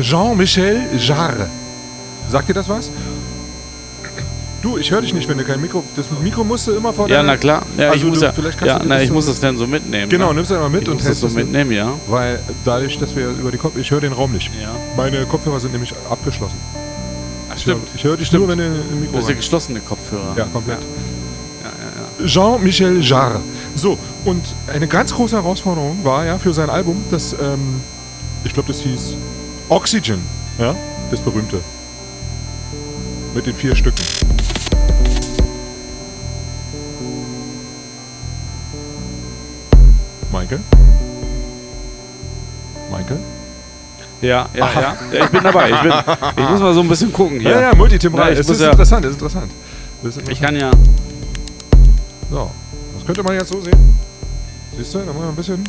Jean-Michel 0.00 0.82
Jarre. 0.98 1.48
Sagt 2.28 2.48
dir 2.48 2.54
das 2.54 2.68
was? 2.68 2.90
Du, 4.60 4.76
ich 4.76 4.90
höre 4.90 5.00
dich 5.02 5.14
nicht, 5.14 5.28
wenn 5.28 5.38
du 5.38 5.44
kein 5.44 5.60
Mikro. 5.60 5.84
Das 5.94 6.06
Mikro 6.22 6.42
musst 6.42 6.66
du 6.66 6.72
immer 6.72 6.92
vor 6.92 7.08
Ja, 7.08 7.22
na 7.22 7.36
klar. 7.36 7.62
Ja, 7.76 7.90
Also 7.90 7.98
ich 7.98 8.10
muss 8.10 8.18
du- 8.18 8.24
ja, 8.26 8.32
vielleicht 8.32 8.58
kannst 8.58 8.74
ja 8.74 8.80
na, 8.84 8.96
das 8.96 9.04
ich 9.04 9.12
muss 9.12 9.26
das 9.26 9.38
dann 9.38 9.56
so 9.56 9.68
mitnehmen. 9.68 10.08
Genau, 10.10 10.32
nimmst 10.32 10.50
du 10.50 10.56
einmal 10.56 10.68
mit 10.68 10.82
ich 10.82 10.88
und 10.88 10.94
muss 10.94 11.04
das 11.04 11.20
hältst 11.22 11.32
so 11.34 11.38
mitnehmen, 11.38 11.70
ja. 11.70 11.92
Weil 12.08 12.40
dadurch, 12.64 12.98
dass 12.98 13.14
wir 13.14 13.28
über 13.28 13.52
die 13.52 13.56
Kopf. 13.56 13.76
Ich 13.78 13.88
höre 13.92 14.00
den 14.00 14.12
Raum 14.12 14.32
nicht. 14.32 14.50
Ja. 14.60 14.70
Meine 14.96 15.24
Kopfhörer 15.26 15.60
sind 15.60 15.72
nämlich 15.72 15.94
abgeschlossen. 16.10 16.56
Ach, 17.50 17.56
stimmt. 17.58 17.86
ich 17.94 18.02
höre 18.02 18.16
dich 18.16 18.32
nur, 18.32 18.48
wenn 18.48 18.58
du 18.58 18.64
im 18.64 19.00
Mikro 19.00 19.18
Das 19.18 19.28
ja 19.28 19.36
geschlossene 19.36 19.78
Kopfhörer. 19.80 20.34
Ja, 20.36 20.44
komplett. 20.52 20.78
Ja, 21.62 21.68
ja, 21.68 22.22
ja. 22.22 22.26
Jean-Michel 22.26 23.00
Jarre. 23.00 23.40
So, 23.76 23.96
und 24.24 24.42
eine 24.66 24.88
ganz 24.88 25.14
große 25.14 25.36
Herausforderung 25.36 26.00
war 26.04 26.26
ja 26.26 26.36
für 26.36 26.52
sein 26.52 26.68
Album, 26.68 26.96
das, 27.12 27.32
ähm, 27.32 27.80
ich 28.44 28.52
glaube, 28.52 28.68
das 28.68 28.80
hieß 28.80 29.14
Oxygen, 29.68 30.20
ja, 30.58 30.74
das 31.10 31.20
berühmte. 31.20 31.60
Mit 33.34 33.46
den 33.46 33.54
vier 33.54 33.76
Stücken. 33.76 34.02
Michael? 40.32 40.60
Michael? 42.90 43.18
Ja, 44.20 44.48
ja, 44.54 44.68
ja. 44.74 44.96
ja. 45.12 45.24
Ich 45.24 45.30
bin 45.30 45.42
dabei. 45.42 45.70
Ich, 45.70 45.80
bin, 45.80 45.92
ich 46.44 46.50
muss 46.50 46.60
mal 46.60 46.74
so 46.74 46.80
ein 46.80 46.88
bisschen 46.88 47.12
gucken 47.12 47.40
hier. 47.40 47.50
Ja, 47.52 47.60
ja, 47.60 47.74
multitemporal. 47.74 48.28
Ja, 48.28 48.32
ich 48.34 48.40
es 48.40 48.48
muss 48.48 48.56
ist 48.56 48.62
ja- 48.62 48.70
interessant, 48.70 49.04
es 49.04 49.10
ist 49.12 49.16
interessant. 49.16 49.50
Das 50.02 50.16
ist 50.16 50.22
Ich 50.28 50.40
interessant. 50.40 50.60
kann 50.60 50.60
ja. 50.60 50.70
So, 52.30 52.50
das 52.96 53.06
könnte 53.06 53.22
man 53.22 53.34
jetzt 53.34 53.48
so 53.48 53.60
sehen. 53.60 53.94
Siehst 54.76 54.94
du, 54.94 54.98
da 54.98 55.06
machen 55.06 55.20
wir 55.22 55.28
ein 55.28 55.36
bisschen. 55.36 55.68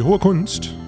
Die 0.00 0.04
hohe 0.06 0.18
Kunst. 0.18 0.79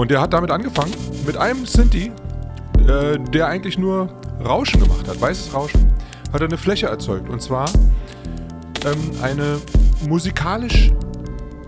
Und 0.00 0.10
der 0.10 0.22
hat 0.22 0.32
damit 0.32 0.50
angefangen, 0.50 0.94
mit 1.26 1.36
einem 1.36 1.66
Sinti, 1.66 2.10
äh, 2.88 3.18
der 3.18 3.48
eigentlich 3.48 3.76
nur 3.76 4.08
Rauschen 4.42 4.80
gemacht 4.80 5.06
hat, 5.06 5.20
weißes 5.20 5.52
Rauschen, 5.52 5.92
hat 6.32 6.40
er 6.40 6.46
eine 6.46 6.56
Fläche 6.56 6.86
erzeugt. 6.86 7.28
Und 7.28 7.42
zwar 7.42 7.70
ähm, 8.86 9.10
eine 9.20 9.58
musikalisch, 10.08 10.90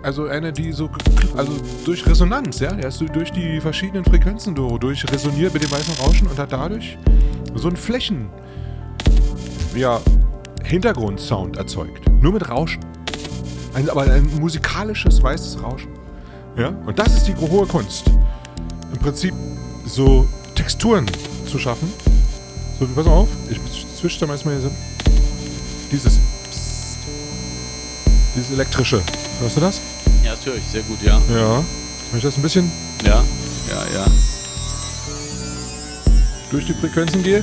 also 0.03 0.29
eine, 0.29 0.51
die 0.51 0.73
so, 0.73 0.89
also 1.37 1.53
durch 1.85 2.07
Resonanz, 2.07 2.61
ja, 2.61 2.73
der 2.73 2.89
ist 2.89 3.05
durch 3.13 3.33
die 3.33 3.61
verschiedenen 3.61 4.03
Frequenzen 4.03 4.55
durch 4.55 5.05
resoniert 5.13 5.53
mit 5.53 5.63
dem 5.63 5.71
weißen 5.71 6.03
Rauschen 6.03 6.27
und 6.27 6.39
hat 6.39 6.53
dadurch 6.53 6.97
so 7.55 7.69
einen 7.69 7.77
Flächen, 7.77 8.31
ja, 9.75 10.01
Hintergrundsound 10.65 11.59
erzeugt. 11.59 12.11
Nur 12.23 12.33
mit 12.33 12.49
Rauschen. 12.49 12.83
Ein, 13.75 13.91
aber 13.91 14.05
ein 14.05 14.25
musikalisches 14.41 15.23
weißes 15.23 15.63
Rauschen. 15.63 15.91
Ja, 16.57 16.69
und 16.87 16.99
das 16.99 17.15
ist 17.15 17.29
die 17.29 17.35
hohe 17.35 17.67
Kunst. 17.67 18.11
Prinzip 19.03 19.35
so 19.85 20.29
Texturen 20.55 21.07
zu 21.51 21.59
schaffen. 21.59 21.93
So, 22.79 22.87
pass 22.95 23.05
mal 23.05 23.13
auf, 23.13 23.29
ich 23.51 23.59
zwisch 23.99 24.19
da 24.19 24.27
mal 24.27 24.39
so. 24.39 24.71
Dieses 25.91 26.19
Psst. 26.51 26.99
Dieses 28.37 28.51
elektrische. 28.53 29.03
Hörst 29.41 29.57
du 29.57 29.61
das? 29.61 29.81
Ja, 30.25 30.35
das 30.37 30.47
höre 30.47 30.55
ich 30.55 30.65
sehr 30.71 30.83
gut, 30.83 31.03
ja. 31.03 31.21
Ja. 31.35 31.65
Wenn 32.11 32.19
ich 32.19 32.23
das 32.23 32.37
ein 32.37 32.43
bisschen 32.43 32.71
Ja, 33.05 33.25
ja, 33.69 33.85
ja. 33.95 34.07
durch 36.51 36.67
die 36.67 36.75
Frequenzen 36.75 37.23
gehe. 37.23 37.43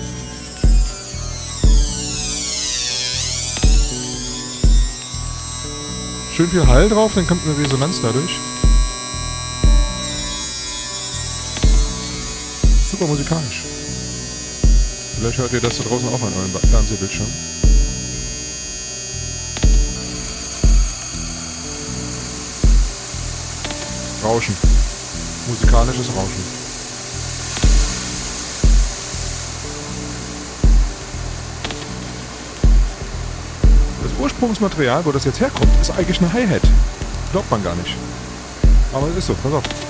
Schön 6.36 6.48
viel 6.48 6.66
Hall 6.68 6.88
drauf, 6.88 7.12
dann 7.16 7.28
kommt 7.28 7.42
eine 7.46 7.58
Resonanz 7.58 8.00
dadurch. 8.02 8.32
Super 13.00 13.12
musikalisch. 13.12 13.64
Vielleicht 15.18 15.38
hört 15.38 15.54
ihr 15.54 15.62
das 15.62 15.78
da 15.78 15.86
draußen 15.86 16.10
auch 16.10 16.22
an 16.22 16.34
eurem 16.34 16.70
Fernsehbildschirm. 16.70 17.28
Rauschen. 24.22 24.54
Musikalisches 25.48 26.08
Rauschen. 26.10 26.44
Das 34.04 34.12
Ursprungsmaterial, 34.20 35.06
wo 35.06 35.14
das 35.14 35.24
jetzt 35.24 35.40
herkommt, 35.40 35.72
ist 35.80 35.92
eigentlich 35.92 36.20
eine 36.20 36.34
Hi-Hat. 36.34 36.64
Glaubt 37.32 37.50
man 37.50 37.64
gar 37.64 37.78
nicht. 37.78 37.96
Aber 38.92 39.08
es 39.08 39.16
ist 39.16 39.28
so, 39.28 39.36
pass 39.36 39.54
auf. 39.54 39.89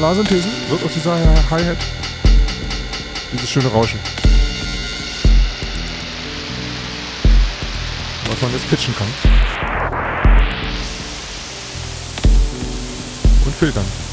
Granularsynthese 0.00 0.48
wird 0.70 0.82
aus 0.82 0.94
dieser 0.94 1.14
Hi-Hat 1.50 1.76
Dieses 3.34 3.50
schöne 3.50 3.68
Rauschen. 3.68 4.00
Was 8.30 8.40
man 8.40 8.50
jetzt 8.52 8.70
pitchen 8.70 8.94
kann. 8.96 9.06
Und 13.44 13.54
filtern. 13.56 14.09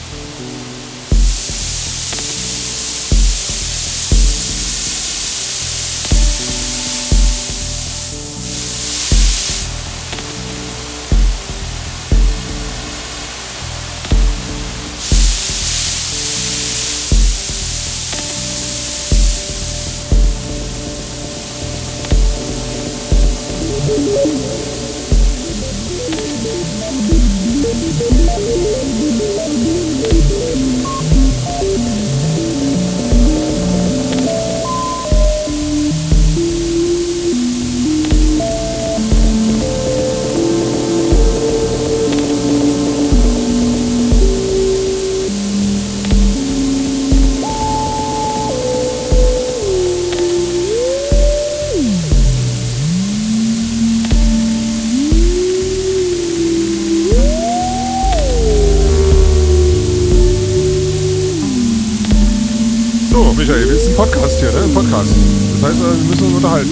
Wir 65.79 66.03
müssen 66.09 66.25
uns 66.25 66.33
unterhalten. 66.35 66.71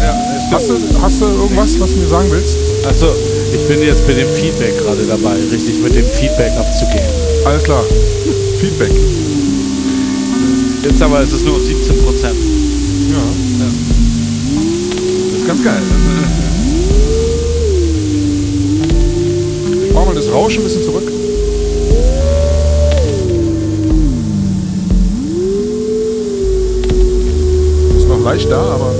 Ja, 0.00 0.14
Hast 0.50 0.70
du, 0.70 0.74
hast 1.02 1.20
du 1.20 1.24
irgendwas, 1.26 1.78
was 1.80 1.90
du 1.92 2.00
mir 2.00 2.08
sagen 2.08 2.30
willst? 2.30 2.56
Achso, 2.88 3.08
ich 3.52 3.66
bin 3.66 3.82
jetzt 3.82 4.06
mit 4.06 4.16
dem 4.16 4.28
Feedback 4.30 4.78
gerade 4.78 5.02
dabei, 5.04 5.34
richtig 5.50 5.80
mit 5.82 5.94
dem 5.94 6.06
Feedback 6.06 6.52
abzugehen. 6.56 7.10
Alles 7.44 7.64
klar. 7.64 7.84
Feedback. 8.60 8.92
Jetzt 10.84 11.02
aber 11.02 11.20
ist 11.20 11.32
es 11.32 11.42
nur 11.44 11.60
17 11.60 11.98
Prozent. 12.04 12.36
Ja. 13.10 13.66
Das 15.32 15.40
ist 15.40 15.46
ganz 15.46 15.64
geil. 15.64 15.82
Ich 19.84 19.92
brauche 19.92 20.06
mal 20.06 20.14
das 20.14 20.30
Rauschen 20.30 20.60
ein 20.60 20.64
bisschen 20.64 20.82
zurück. 20.82 21.15
Leicht 28.26 28.50
da, 28.50 28.60
aber 28.60 28.92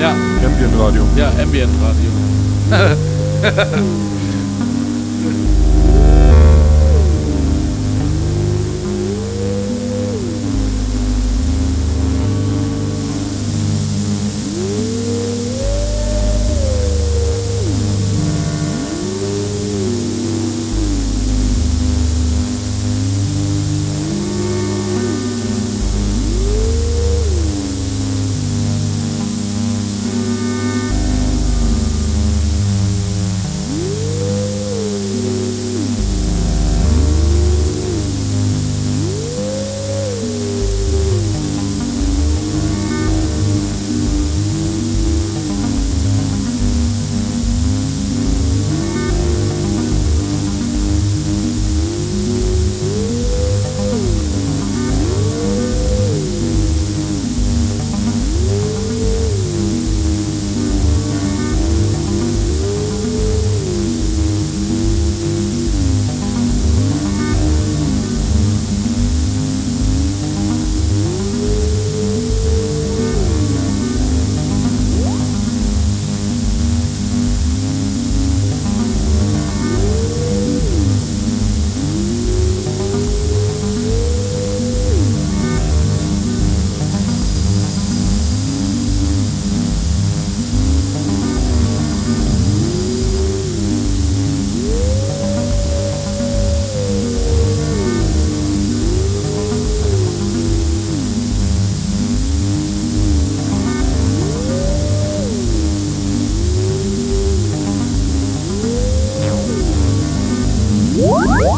Ja, 0.00 0.12
Ambient-Radio. 0.46 1.04
ja, 1.16 1.28
Ambient 1.42 1.72
Radio. 1.82 2.10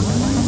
Bye. 0.03 0.42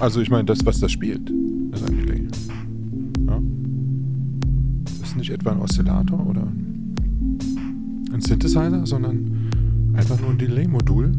Also 0.00 0.20
ich 0.22 0.30
meine, 0.30 0.46
das, 0.46 0.64
was 0.64 0.80
das 0.80 0.90
spielt, 0.90 1.30
ist 1.72 1.86
ein 1.86 1.98
Delay. 1.98 2.26
Ja. 3.26 3.38
Ist 5.02 5.14
nicht 5.16 5.28
etwa 5.30 5.52
ein 5.52 5.60
Oszillator 5.60 6.26
oder 6.26 6.40
ein 6.40 8.20
Synthesizer, 8.20 8.86
sondern 8.86 9.92
einfach 9.94 10.18
nur 10.20 10.30
ein 10.30 10.38
Delay-Modul. 10.38 11.12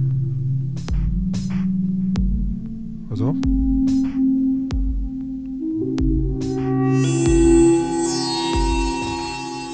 Auf. 3.11 3.35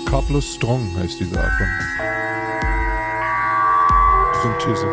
Carplus 0.06 0.56
Strong 0.56 0.82
heißt 0.98 1.22
diese 1.22 1.40
Art 1.40 1.54
von 1.54 1.68
Synthese. 4.60 4.88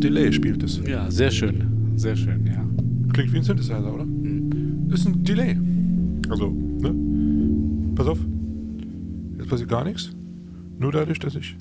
Delay 0.00 0.32
spielt 0.32 0.62
es. 0.62 0.80
Ja, 0.86 1.10
sehr 1.10 1.30
schön. 1.30 1.92
Sehr 1.96 2.16
schön, 2.16 2.46
ja. 2.46 2.64
Klingt 3.12 3.32
wie 3.32 3.38
ein 3.38 3.42
Synthesizer, 3.42 3.92
oder? 3.92 4.06
Ist 4.94 5.06
ein 5.06 5.22
Delay. 5.22 5.58
Also, 6.28 6.50
ne? 6.50 6.94
Pass 7.94 8.06
auf. 8.06 8.18
Jetzt 9.38 9.48
passiert 9.48 9.68
gar 9.68 9.84
nichts. 9.84 10.10
Nur 10.78 10.92
dadurch, 10.92 11.18
dass 11.18 11.34
ich 11.34 11.56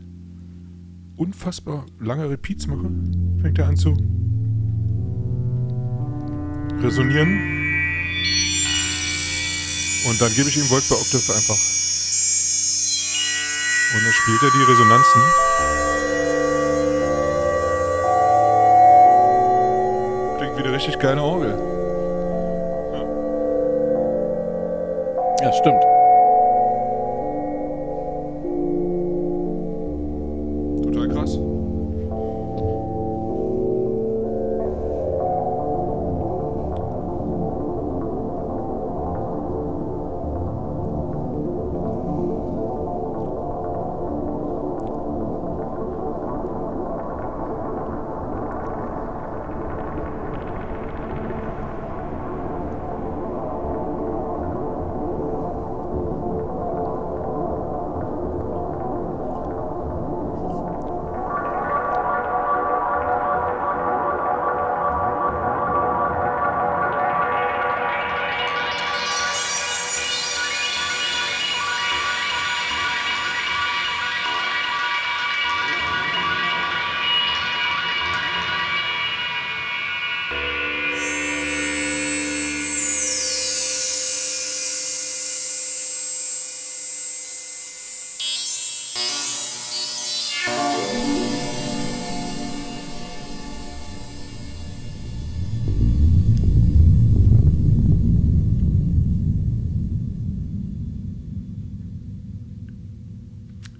unfassbar 1.18 1.86
lange 2.00 2.30
Repeats 2.30 2.68
mache, 2.68 2.90
fängt 3.42 3.60
er 3.60 3.68
an 3.68 3.76
zu 3.76 3.98
resonieren. 6.82 7.58
Und 10.10 10.22
dann 10.22 10.32
gebe 10.34 10.48
ich 10.48 10.58
ihm 10.58 10.70
Volt 10.70 10.88
per 10.88 10.98
Octave 10.98 11.34
einfach. 11.36 11.60
Und 13.96 14.04
dann 14.04 14.14
spielt 14.14 14.44
er 14.44 14.52
die 14.52 14.64
Resonanzen. 14.72 15.22
Richtig 20.80 21.00
geile 21.00 21.22
Orgel. 21.22 21.54
Ja, 25.42 25.54
stimmt. 25.54 25.89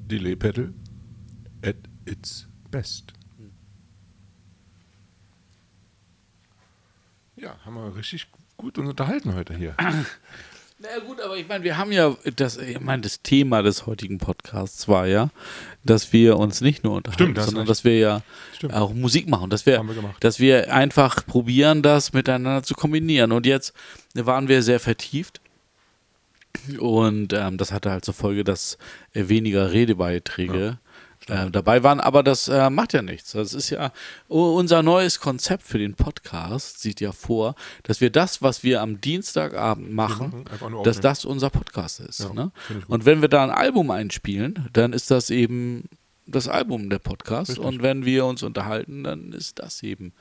Delay 0.10 0.36
Pedal 0.36 0.74
at 1.64 1.76
its 2.06 2.48
best. 2.72 3.14
Ja, 7.36 7.56
haben 7.64 7.76
wir 7.76 7.96
richtig 7.96 8.28
gut 8.58 8.78
uns 8.78 8.90
unterhalten 8.90 9.34
heute 9.36 9.54
hier. 9.56 9.76
Na 10.82 10.88
ja, 10.90 11.00
gut, 11.06 11.20
aber 11.20 11.36
ich 11.36 11.46
meine, 11.48 11.64
wir 11.66 11.78
haben 11.78 11.92
ja 11.92 12.16
das, 12.38 12.56
ich 12.58 12.80
meine, 12.80 13.02
das 13.02 13.22
Thema 13.22 13.62
des 13.62 13.86
heutigen 13.86 14.18
Podcasts 14.18 14.88
war 14.88 15.08
ja, 15.08 15.30
dass 15.84 16.14
wir 16.14 16.38
uns 16.38 16.62
nicht 16.62 16.86
nur 16.86 16.94
unterhalten, 16.96 17.24
Stimmt, 17.24 17.38
da 17.38 17.42
hast 17.42 17.48
sondern 17.50 17.68
dass 17.68 17.84
wir 17.84 17.98
ja 18.00 18.22
Stimmt. 18.56 18.74
auch 18.74 18.94
Musik 18.94 19.28
machen, 19.28 19.50
dass 19.50 19.66
wir, 19.66 19.78
Haben 19.78 19.90
wir 19.90 19.96
gemacht. 19.96 20.16
dass 20.24 20.40
wir 20.40 20.74
einfach 20.74 21.26
probieren, 21.26 21.82
das 21.82 22.14
miteinander 22.14 22.64
zu 22.64 22.76
kombinieren. 22.76 23.34
Und 23.34 23.46
jetzt 23.46 23.74
waren 24.16 24.48
wir 24.48 24.64
sehr 24.64 24.80
vertieft. 24.80 25.42
Und 26.80 27.34
ähm, 27.34 27.58
das 27.58 27.72
hatte 27.72 27.92
halt 27.92 28.06
zur 28.06 28.14
Folge, 28.14 28.44
dass 28.44 28.78
äh, 29.14 29.30
weniger 29.30 29.72
Redebeiträge 29.72 30.80
äh, 31.28 31.50
dabei 31.52 31.84
waren. 31.84 32.00
Aber 32.00 32.24
das 32.24 32.48
äh, 32.48 32.70
macht 32.70 32.94
ja 32.94 33.02
nichts. 33.02 33.32
Das 33.34 33.54
ist 33.54 33.70
ja 33.70 33.92
unser 34.28 34.84
neues 34.84 35.20
Konzept 35.20 35.64
für 35.64 35.78
den 35.78 35.96
Podcast. 35.96 36.82
Sieht 36.82 37.02
ja 37.02 37.12
vor, 37.12 37.56
dass 37.84 38.02
wir 38.02 38.10
das, 38.10 38.42
was 38.42 38.64
wir 38.64 38.82
am 38.82 39.02
Dienstagabend 39.02 39.92
machen, 39.92 40.46
Mhm, 40.62 40.84
dass 40.84 41.00
das 41.00 41.26
unser 41.26 41.50
Podcast 41.50 42.00
ist. 42.00 42.20
Ja, 42.20 42.34
ne? 42.34 42.52
Und 42.88 43.06
wenn 43.06 43.22
wir 43.22 43.30
da 43.30 43.44
ein 43.44 43.52
Album 43.52 43.92
einspielen, 43.92 44.70
dann 44.74 44.94
ist 44.94 45.12
das 45.12 45.30
eben 45.30 45.90
das 46.26 46.48
Album 46.48 46.90
der 46.90 47.00
Podcast. 47.00 47.52
Richtig. 47.52 47.66
Und 47.66 47.82
wenn 47.82 48.06
wir 48.06 48.26
uns 48.26 48.44
unterhalten, 48.44 49.04
dann 49.04 49.32
ist 49.32 49.60
das 49.60 49.84
eben 49.84 50.14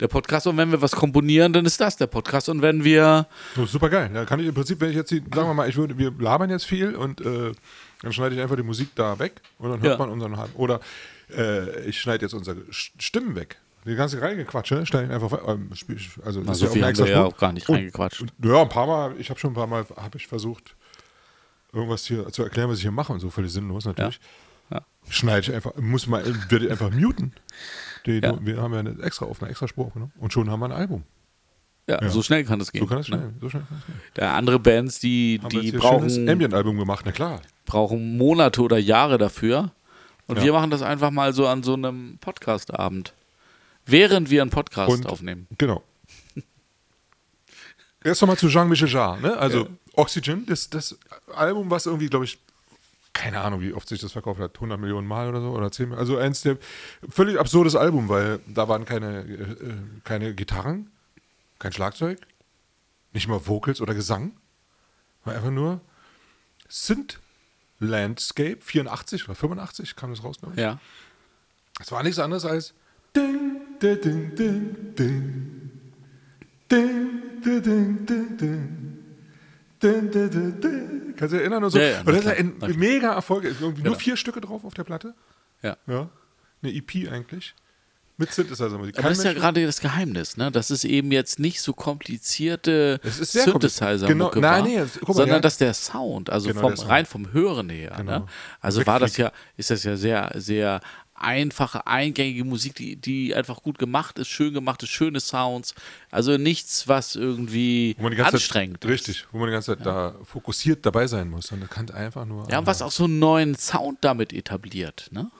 der 0.00 0.08
Podcast. 0.08 0.46
Und 0.46 0.56
wenn 0.56 0.70
wir 0.70 0.80
was 0.80 0.92
komponieren, 0.92 1.52
dann 1.52 1.64
ist 1.66 1.80
das 1.80 1.96
der 1.96 2.06
Podcast. 2.06 2.48
Und 2.48 2.62
wenn 2.62 2.84
wir 2.84 3.26
super 3.66 3.88
geil. 3.88 4.10
Da 4.12 4.24
kann 4.24 4.40
ich 4.40 4.46
im 4.46 4.54
Prinzip, 4.54 4.80
wenn 4.80 4.90
ich 4.90 4.96
jetzt, 4.96 5.10
die, 5.10 5.18
sagen 5.18 5.48
wir 5.48 5.54
mal, 5.54 5.68
ich 5.68 5.76
würde, 5.76 5.96
wir 5.98 6.12
labern 6.18 6.50
jetzt 6.50 6.64
viel 6.66 6.94
und 6.94 7.20
äh, 7.20 7.52
dann 8.02 8.12
schneide 8.12 8.34
ich 8.34 8.40
einfach 8.40 8.56
die 8.56 8.62
Musik 8.62 8.90
da 8.94 9.18
weg 9.18 9.40
und 9.58 9.70
dann 9.70 9.80
hört 9.80 9.98
Ja. 9.98 10.06
man 10.06 10.10
unseren. 10.10 10.36
Oder 10.54 10.80
äh, 11.36 11.84
ich 11.86 12.00
schneide 12.00 12.24
jetzt 12.24 12.34
unsere 12.34 12.58
Stimmen 12.70 13.34
weg. 13.34 13.58
Die 13.84 13.94
ganze 13.94 14.20
Reingequatsche 14.20 14.84
schneide 14.86 15.06
ich 15.06 15.12
einfach. 15.12 15.32
Ähm, 15.48 15.70
also, 16.24 16.42
das 16.42 16.58
so 16.58 16.66
ist 16.66 16.72
viel 16.72 16.82
auch 16.84 16.88
haben 16.88 16.98
wir 16.98 17.08
ja 17.08 17.24
auch 17.24 17.36
gar 17.36 17.52
nicht 17.52 17.68
reingequatscht. 17.68 18.20
Und, 18.20 18.32
ja, 18.44 18.62
ein 18.62 18.68
paar 18.68 18.86
Mal, 18.86 19.14
ich 19.18 19.30
habe 19.30 19.40
schon 19.40 19.52
ein 19.52 19.54
paar 19.54 19.66
Mal, 19.66 19.84
habe 19.96 20.18
ich 20.18 20.26
versucht, 20.26 20.74
irgendwas 21.72 22.04
hier 22.04 22.28
zu 22.30 22.42
erklären, 22.42 22.68
was 22.70 22.76
ich 22.78 22.82
hier 22.82 22.90
mache 22.90 23.12
und 23.12 23.20
so 23.20 23.30
völlig 23.30 23.52
sinnlos 23.52 23.84
natürlich. 23.84 24.20
Ja. 24.70 24.82
Schneide 25.08 25.40
ich 25.40 25.52
einfach, 25.54 25.74
muss 25.76 26.06
mal, 26.06 26.22
werde 26.50 26.66
ich 26.66 26.70
einfach 26.70 26.90
muten. 26.90 27.32
Die, 28.06 28.20
Ja. 28.22 28.38
Wir 28.40 28.60
haben 28.62 28.72
ja 28.72 28.80
eine 28.80 29.00
extra 29.02 29.26
auf 29.26 29.40
eine 29.42 29.50
extra 29.50 29.68
Spur 29.68 29.86
aufgenommen 29.86 30.12
und 30.18 30.32
schon 30.32 30.50
haben 30.50 30.60
wir 30.60 30.66
ein 30.66 30.72
Album. 30.72 31.04
ja, 31.88 32.00
Ja. 32.02 32.08
so 32.10 32.22
schnell 32.22 32.44
kann 32.44 32.60
es 32.60 32.70
gehen. 32.72 32.80
So 32.82 32.86
kann 32.86 32.98
es 32.98 33.08
ne? 33.08 33.16
schnell, 33.18 33.32
so 33.40 33.48
schnell 33.48 33.62
kann 33.68 33.78
es 33.78 33.86
gehen. 33.86 34.00
Da 34.14 34.34
andere 34.36 34.58
Bands, 34.58 35.00
die, 35.00 35.38
Haben 35.42 35.48
die 35.50 35.60
hier 35.60 35.74
ein 35.74 35.78
brauchen, 35.78 36.28
Ambient-Album 36.28 36.76
gemacht, 36.78 37.04
na 37.06 37.12
klar. 37.12 37.40
brauchen 37.66 38.16
Monate 38.16 38.62
oder 38.62 38.78
Jahre 38.78 39.18
dafür. 39.18 39.72
Und 40.26 40.36
Ja. 40.38 40.44
wir 40.44 40.52
machen 40.52 40.70
das 40.70 40.82
einfach 40.82 41.10
mal 41.10 41.32
so 41.32 41.46
an 41.46 41.62
so 41.62 41.72
einem 41.74 42.18
Podcast-Abend. 42.20 43.14
Während 43.86 44.28
wir 44.28 44.42
einen 44.42 44.50
Podcast 44.50 44.92
Und- 44.92 45.06
aufnehmen. 45.06 45.46
Genau. 45.56 45.82
Erst 48.04 48.20
nochmal 48.22 48.36
zu 48.38 48.48
Jean-Michel 48.48 48.88
Jarre, 48.88 49.20
ne? 49.20 49.36
Also 49.36 49.68
Oxygen, 49.94 50.46
das, 50.46 50.70
das 50.70 50.96
Album, 51.34 51.70
was 51.70 51.86
irgendwie, 51.86 52.08
glaube 52.08 52.24
ich, 52.26 52.38
keine 53.18 53.40
Ahnung, 53.40 53.60
wie 53.60 53.74
oft 53.74 53.88
sich 53.88 54.00
das 54.00 54.12
verkauft 54.12 54.38
hat, 54.38 54.54
100 54.54 54.78
Millionen 54.78 55.08
Mal 55.08 55.28
oder 55.28 55.40
so, 55.40 55.50
oder 55.50 55.72
10 55.72 55.92
Also 55.92 56.18
eins 56.18 56.42
der 56.42 56.56
völlig 57.08 57.36
absurdes 57.40 57.74
Album, 57.74 58.08
weil 58.08 58.38
da 58.46 58.68
waren 58.68 58.84
keine, 58.84 59.22
äh, 59.22 59.46
keine 60.04 60.34
Gitarren, 60.34 60.88
kein 61.58 61.72
Schlagzeug, 61.72 62.20
nicht 63.12 63.26
mal 63.26 63.44
Vocals 63.44 63.80
oder 63.80 63.92
Gesang. 63.92 64.36
War 65.24 65.34
einfach 65.34 65.50
nur 65.50 65.80
Synth 66.68 67.18
Landscape, 67.80 68.58
84 68.60 69.24
oder 69.24 69.34
85 69.34 69.96
kam 69.96 70.10
das 70.10 70.22
raus, 70.22 70.38
glaube 70.38 70.54
ich. 70.54 70.60
Ja. 70.60 70.78
Es 71.80 71.90
war 71.90 72.04
nichts 72.04 72.20
anderes 72.20 72.44
als 72.44 72.72
ding, 73.16 73.62
ding, 73.82 74.00
ding, 74.00 74.36
ding, 74.36 74.94
ding, 74.94 75.70
Dun, 76.68 77.22
dun, 77.42 77.62
dun, 77.62 78.06
dun, 78.06 78.87
dun, 79.80 80.10
dun, 80.10 80.60
dun. 80.60 81.14
Kannst 81.16 81.32
du 81.32 81.36
dich 81.36 81.40
erinnern? 81.40 81.64
Und, 81.64 81.70
so. 81.70 81.78
Ja, 81.78 81.88
ja, 81.88 82.00
und 82.00 82.06
das 82.08 82.24
ist 82.24 82.26
ein 82.28 82.58
klar, 82.58 82.70
mega 82.76 83.14
Erfolg. 83.14 83.44
Ist 83.44 83.60
Irgendwie 83.60 83.82
nur 83.82 83.92
Genau. 83.92 83.98
vier 83.98 84.16
Stücke 84.16 84.40
drauf 84.40 84.64
auf 84.64 84.74
der 84.74 84.84
Platte. 84.84 85.14
Ja. 85.62 85.76
Ja. 85.86 86.08
Eine 86.62 86.72
EP 86.72 87.10
eigentlich. 87.10 87.54
Mit 88.20 88.32
Synthesizer-Musik. 88.32 88.98
Aber 88.98 89.10
das 89.10 89.18
ist 89.18 89.24
ja 89.24 89.32
gerade 89.32 89.64
das 89.64 89.80
Geheimnis, 89.80 90.36
ne? 90.36 90.50
Dass 90.50 90.70
es 90.70 90.82
eben 90.82 91.12
jetzt 91.12 91.38
nicht 91.38 91.60
so 91.60 91.72
komplizierte 91.72 93.00
ist 93.04 93.18
synthesizer. 93.32 94.08
Genau, 94.08 94.32
nein, 94.34 94.64
nee, 94.64 94.82
guck 94.98 95.08
mal, 95.08 95.14
sondern 95.14 95.36
ja. 95.36 95.40
dass 95.40 95.56
der 95.58 95.72
Sound, 95.72 96.28
also 96.28 96.48
Genau, 96.48 96.62
vom, 96.62 96.70
der 96.70 96.76
Sound. 96.78 96.90
rein 96.90 97.06
vom 97.06 97.32
Hören 97.32 97.70
her, 97.70 97.94
Genau. 97.96 98.18
ne? 98.20 98.26
Also 98.60 98.84
war 98.86 98.98
das 98.98 99.16
ja, 99.18 99.30
ist 99.56 99.70
das 99.70 99.84
ja 99.84 99.96
sehr, 99.96 100.32
sehr 100.34 100.80
einfache, 101.20 101.86
eingängige 101.86 102.44
Musik, 102.44 102.74
die, 102.76 102.96
die 102.96 103.34
einfach 103.34 103.62
gut 103.62 103.78
gemacht 103.78 104.18
ist, 104.18 104.28
schön 104.28 104.54
gemacht 104.54 104.82
ist, 104.82 104.90
schöne 104.90 105.20
Sounds. 105.20 105.74
Also 106.10 106.36
nichts, 106.38 106.88
was 106.88 107.16
irgendwie 107.16 107.96
anstrengend 108.34 108.82
Zeit. 108.82 108.90
Richtig, 108.90 109.26
wo 109.32 109.38
man 109.38 109.48
die 109.48 109.52
ganze 109.52 109.76
Zeit 109.76 109.86
da 109.86 110.14
fokussiert 110.24 110.86
dabei 110.86 111.06
sein 111.06 111.28
muss. 111.30 111.50
Und 111.52 111.68
kann 111.70 111.90
einfach 111.90 112.24
nur. 112.24 112.48
Ja, 112.50 112.58
und 112.60 112.66
was 112.66 112.82
auch 112.82 112.92
so 112.92 113.04
einen 113.04 113.18
neuen 113.18 113.54
Sound 113.56 113.98
damit 114.02 114.32
etabliert, 114.32 115.08
ne? 115.10 115.30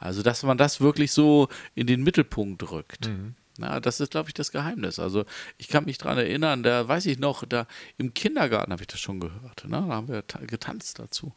Also, 0.00 0.22
dass 0.22 0.44
man 0.44 0.56
das 0.58 0.80
wirklich 0.80 1.10
so 1.10 1.48
in 1.74 1.86
den 1.88 2.02
Mittelpunkt 2.04 2.70
rückt. 2.70 3.08
Mhm. 3.08 3.34
Na, 3.58 3.80
das 3.80 3.98
ist, 3.98 4.12
glaube 4.12 4.28
ich, 4.28 4.34
das 4.34 4.52
Geheimnis. 4.52 5.00
Also, 5.00 5.24
ich 5.56 5.66
kann 5.66 5.84
mich 5.86 5.98
dran 5.98 6.16
erinnern, 6.16 6.62
da 6.62 6.86
weiß 6.86 7.06
ich 7.06 7.18
noch, 7.18 7.44
da 7.44 7.66
im 7.96 8.14
Kindergarten 8.14 8.70
habe 8.70 8.82
ich 8.82 8.86
das 8.86 9.00
schon 9.00 9.18
gehört. 9.18 9.64
Ne? 9.64 9.70
Da 9.88 9.94
haben 9.94 10.06
wir 10.06 10.24
ta- 10.24 10.38
getanzt 10.46 11.00
dazu. 11.00 11.32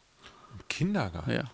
Im 0.52 0.68
Kindergarten. 0.68 1.30
Ja. 1.32 1.44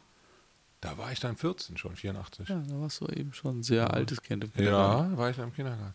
Da 0.81 0.97
war 0.97 1.11
ich 1.11 1.19
dann 1.21 1.37
14 1.37 1.77
schon, 1.77 1.97
84. 1.97 2.49
ja, 2.49 2.63
da 2.69 2.81
warst 2.81 3.01
du 3.01 3.07
eben 3.07 3.33
schon 3.33 3.59
ein 3.59 3.63
sehr 3.63 3.93
altes 3.93 4.23
Kind 4.23 4.45
im 4.45 4.53
Kindergarten. 4.53 5.13
Ja, 5.13 5.19
war 5.19 5.31
ich 5.31 5.37
dann 5.37 5.47
im 5.49 5.55
Kindergarten. 5.55 5.95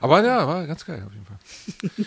Aber 0.00 0.22
ja, 0.24 0.46
war 0.46 0.66
ganz 0.66 0.84
geil 0.84 1.02
auf 1.06 1.12
jeden 1.14 1.24
Fall. 1.26 1.38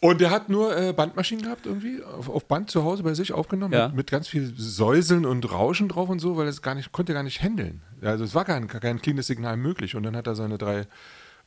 Und 0.00 0.20
der 0.20 0.30
hat 0.30 0.48
nur 0.50 0.76
äh, 0.76 0.92
Bandmaschinen 0.92 1.42
gehabt 1.44 1.64
irgendwie, 1.66 2.02
auf, 2.02 2.28
auf 2.28 2.44
Band 2.46 2.70
zu 2.70 2.84
Hause 2.84 3.02
bei 3.02 3.14
sich 3.14 3.32
aufgenommen, 3.32 3.72
Ja. 3.72 3.88
mit, 3.88 3.96
mit 3.96 4.10
ganz 4.10 4.28
viel 4.28 4.52
Säuseln 4.56 5.24
und 5.24 5.50
Rauschen 5.50 5.88
drauf 5.88 6.08
und 6.10 6.18
so, 6.18 6.36
weil 6.36 6.46
es 6.48 6.60
gar 6.60 6.74
nicht, 6.74 6.92
konnte 6.92 7.14
gar 7.14 7.22
nicht 7.22 7.42
handeln. 7.42 7.82
Also 8.02 8.22
es 8.24 8.34
war 8.34 8.44
kein, 8.44 8.68
kein 8.68 9.00
cleanes 9.00 9.26
Signal 9.26 9.56
möglich. 9.56 9.96
Und 9.96 10.02
dann 10.02 10.14
hat 10.14 10.26
er 10.26 10.34
seine 10.34 10.58
drei 10.58 10.86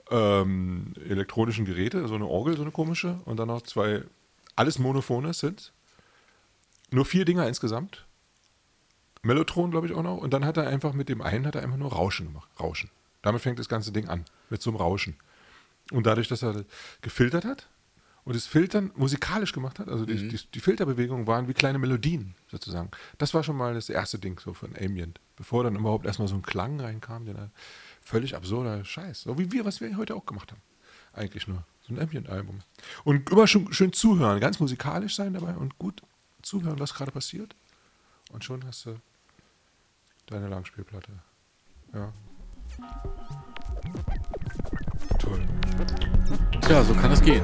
ähm, 0.10 0.94
elektronischen 1.08 1.66
Geräte, 1.66 2.08
so 2.08 2.16
eine 2.16 2.26
Orgel, 2.26 2.56
so 2.56 2.64
eine 2.64 2.72
komische, 2.72 3.20
und 3.26 3.38
dann 3.38 3.48
noch 3.48 3.62
zwei, 3.62 4.04
alles 4.56 4.80
Monophone 4.80 5.32
sind. 5.34 5.72
Nur 6.92 7.06
vier 7.06 7.26
Dinger 7.26 7.48
insgesamt. 7.48 8.08
Mellotron, 9.30 9.70
glaube 9.70 9.86
ich, 9.86 9.94
auch 9.94 10.02
noch. 10.02 10.18
Und 10.18 10.34
dann 10.34 10.44
hat 10.44 10.58
er 10.58 10.68
einfach 10.68 10.94
mit 10.94 11.08
dem 11.08 11.22
einen 11.22 11.46
hat 11.46 11.56
er 11.56 11.62
einfach 11.62 11.78
nur 11.78 11.94
Rauschen 11.94 12.26
gemacht. 12.26 12.50
Rauschen. 12.60 12.90
Damit 13.22 13.42
fängt 13.42 13.60
das 13.60 13.70
ganze 13.70 13.92
Ding 13.92 14.10
an. 14.10 14.26
Mit 14.50 14.62
so 14.62 14.72
einem 14.72 14.78
Rauschen. 14.78 15.16
Und 15.92 16.08
dadurch, 16.08 16.28
dass 16.28 16.42
er 16.42 16.66
gefiltert 17.02 17.46
hat 17.46 17.68
und 18.26 18.36
das 18.36 18.48
Filtern 18.48 18.92
musikalisch 18.96 19.54
gemacht 19.54 19.78
hat, 19.78 19.88
also 19.88 20.06
die, 20.06 20.30
die, 20.30 20.40
die 20.54 20.60
Filterbewegungen 20.60 21.28
waren 21.28 21.48
wie 21.48 21.54
kleine 21.54 21.78
Melodien 21.78 22.34
sozusagen. 22.50 22.90
Das 23.20 23.36
war 23.36 23.44
schon 23.44 23.56
mal 23.56 23.76
das 23.76 23.90
erste 23.90 24.18
Ding 24.18 24.40
so 24.40 24.54
von 24.56 24.76
Ambient. 24.76 25.20
Bevor 25.36 25.64
dann 25.64 25.76
überhaupt 25.76 26.08
erstmal 26.08 26.28
so 26.28 26.36
ein 26.36 26.42
Klang 26.42 26.80
reinkam, 26.80 27.26
der 27.26 27.52
völlig 28.02 28.36
absurder 28.36 28.84
Scheiß. 28.84 29.22
So 29.22 29.38
wie 29.38 29.52
wir, 29.52 29.64
was 29.64 29.80
wir 29.80 29.96
heute 29.96 30.16
auch 30.16 30.26
gemacht 30.26 30.52
haben. 30.52 30.62
Eigentlich 31.14 31.48
nur. 31.48 31.64
So 31.88 31.94
ein 31.94 32.00
Ambient-Album. 32.00 32.62
Und 33.04 33.30
immer 33.30 33.46
schön, 33.46 33.72
schön 33.74 33.94
zuhören, 33.94 34.40
ganz 34.40 34.60
musikalisch 34.60 35.16
sein 35.16 35.34
dabei 35.34 35.54
und 35.54 35.78
gut 35.78 36.02
zuhören, 36.42 36.80
was 36.80 36.96
gerade 36.96 37.12
passiert. 37.12 37.56
Und 38.32 38.44
schon 38.44 38.66
hast 38.66 38.86
du 38.86 39.00
deine 40.30 40.48
Langspielplatte. 40.48 41.12
Ja. 41.94 42.14
Toll. 45.18 45.40
Tja, 46.62 46.84
so 46.84 46.94
kann 46.94 47.12
es 47.12 47.22
gehen. 47.22 47.44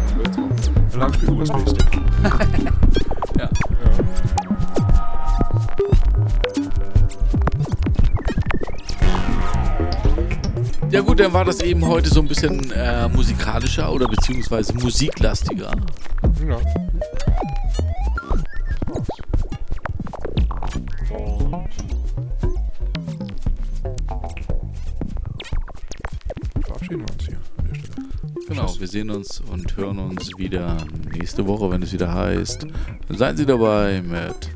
Langspiel-USB-Stick. 0.94 2.02
Ja. 3.38 3.50
Ja 10.90 11.02
gut, 11.02 11.20
dann 11.20 11.34
war 11.34 11.44
das 11.44 11.60
eben 11.60 11.86
heute 11.86 12.08
so 12.08 12.22
ein 12.22 12.28
bisschen 12.30 12.72
äh, 12.72 13.10
musikalischer 13.10 13.92
oder 13.92 14.08
beziehungsweise 14.08 14.74
musiklastiger. 14.76 15.72
Ja. 16.48 16.85
Verabschieden 26.86 27.08
wir 27.08 27.14
uns 27.14 27.26
hier 27.26 27.40
an 27.58 27.68
der 27.68 27.76
Stelle. 27.76 28.08
Genau, 28.48 28.80
wir 28.80 28.88
sehen 28.88 29.10
uns 29.10 29.40
und 29.40 29.76
hören 29.76 29.98
uns 29.98 30.38
wieder 30.38 30.78
nächste 31.12 31.48
Woche, 31.48 31.72
wenn 31.72 31.82
es 31.82 31.92
wieder 31.92 32.14
heißt. 32.14 32.68
Seien 33.10 33.38
Sie 33.38 33.46
dabei 33.46 34.04
mit 34.04 34.52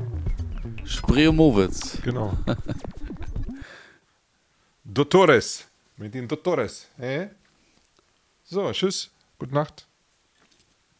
Spreemowitz. 0.84 2.00
Genau. 2.02 2.38
Dottores. 4.84 5.66
Mit 5.96 6.14
den 6.14 6.28
Dottores. 6.28 6.86
Eh? 6.98 7.26
So, 8.44 8.70
tschüss. 8.70 9.10
Gute 9.38 9.54
Nacht. 9.54 9.86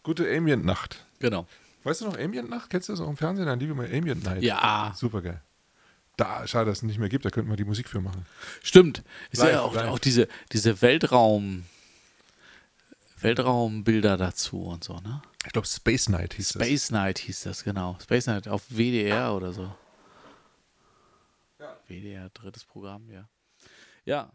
Gute 0.02 0.36
Ambient-Nacht. 0.36 1.04
Genau. 1.20 1.46
Weißt 1.84 2.00
du 2.00 2.06
noch 2.06 2.18
Ambient-Nacht? 2.18 2.70
Kennst 2.70 2.88
du 2.88 2.94
das 2.94 3.00
auch 3.00 3.08
im 3.08 3.16
Fernsehen? 3.16 3.46
Dann 3.46 3.60
liebe 3.60 3.72
mal 3.74 3.86
Ambient 3.86 4.24
Night. 4.24 4.42
Ja. 4.42 4.92
Super 4.96 5.22
geil. 5.22 5.40
Da, 6.20 6.46
schade, 6.46 6.66
dass 6.66 6.78
es 6.78 6.82
nicht 6.82 6.98
mehr 6.98 7.08
gibt. 7.08 7.24
Da 7.24 7.30
könnten 7.30 7.48
wir 7.48 7.56
die 7.56 7.64
Musik 7.64 7.88
für 7.88 8.02
machen. 8.02 8.26
Stimmt. 8.62 9.02
Ist 9.30 9.38
Live, 9.38 9.52
ja 9.52 9.60
auch, 9.62 9.74
auch 9.74 9.98
diese, 9.98 10.28
diese 10.52 10.82
Weltraum, 10.82 11.64
Weltraumbilder 13.20 14.18
dazu 14.18 14.64
und 14.64 14.84
so, 14.84 14.96
ne? 15.00 15.22
Ich 15.46 15.52
glaube, 15.52 15.66
Space 15.66 16.10
Night 16.10 16.34
hieß 16.34 16.50
das. 16.50 16.62
Space 16.62 16.90
Night 16.90 17.18
hieß 17.20 17.44
das, 17.44 17.64
genau. 17.64 17.96
Space 18.02 18.26
Night 18.26 18.48
auf 18.48 18.64
WDR 18.68 19.34
oder 19.34 19.54
so. 19.54 19.74
WDR, 21.88 22.28
drittes 22.34 22.64
Programm, 22.64 23.08
ja. 23.10 23.26
Ja, 24.04 24.30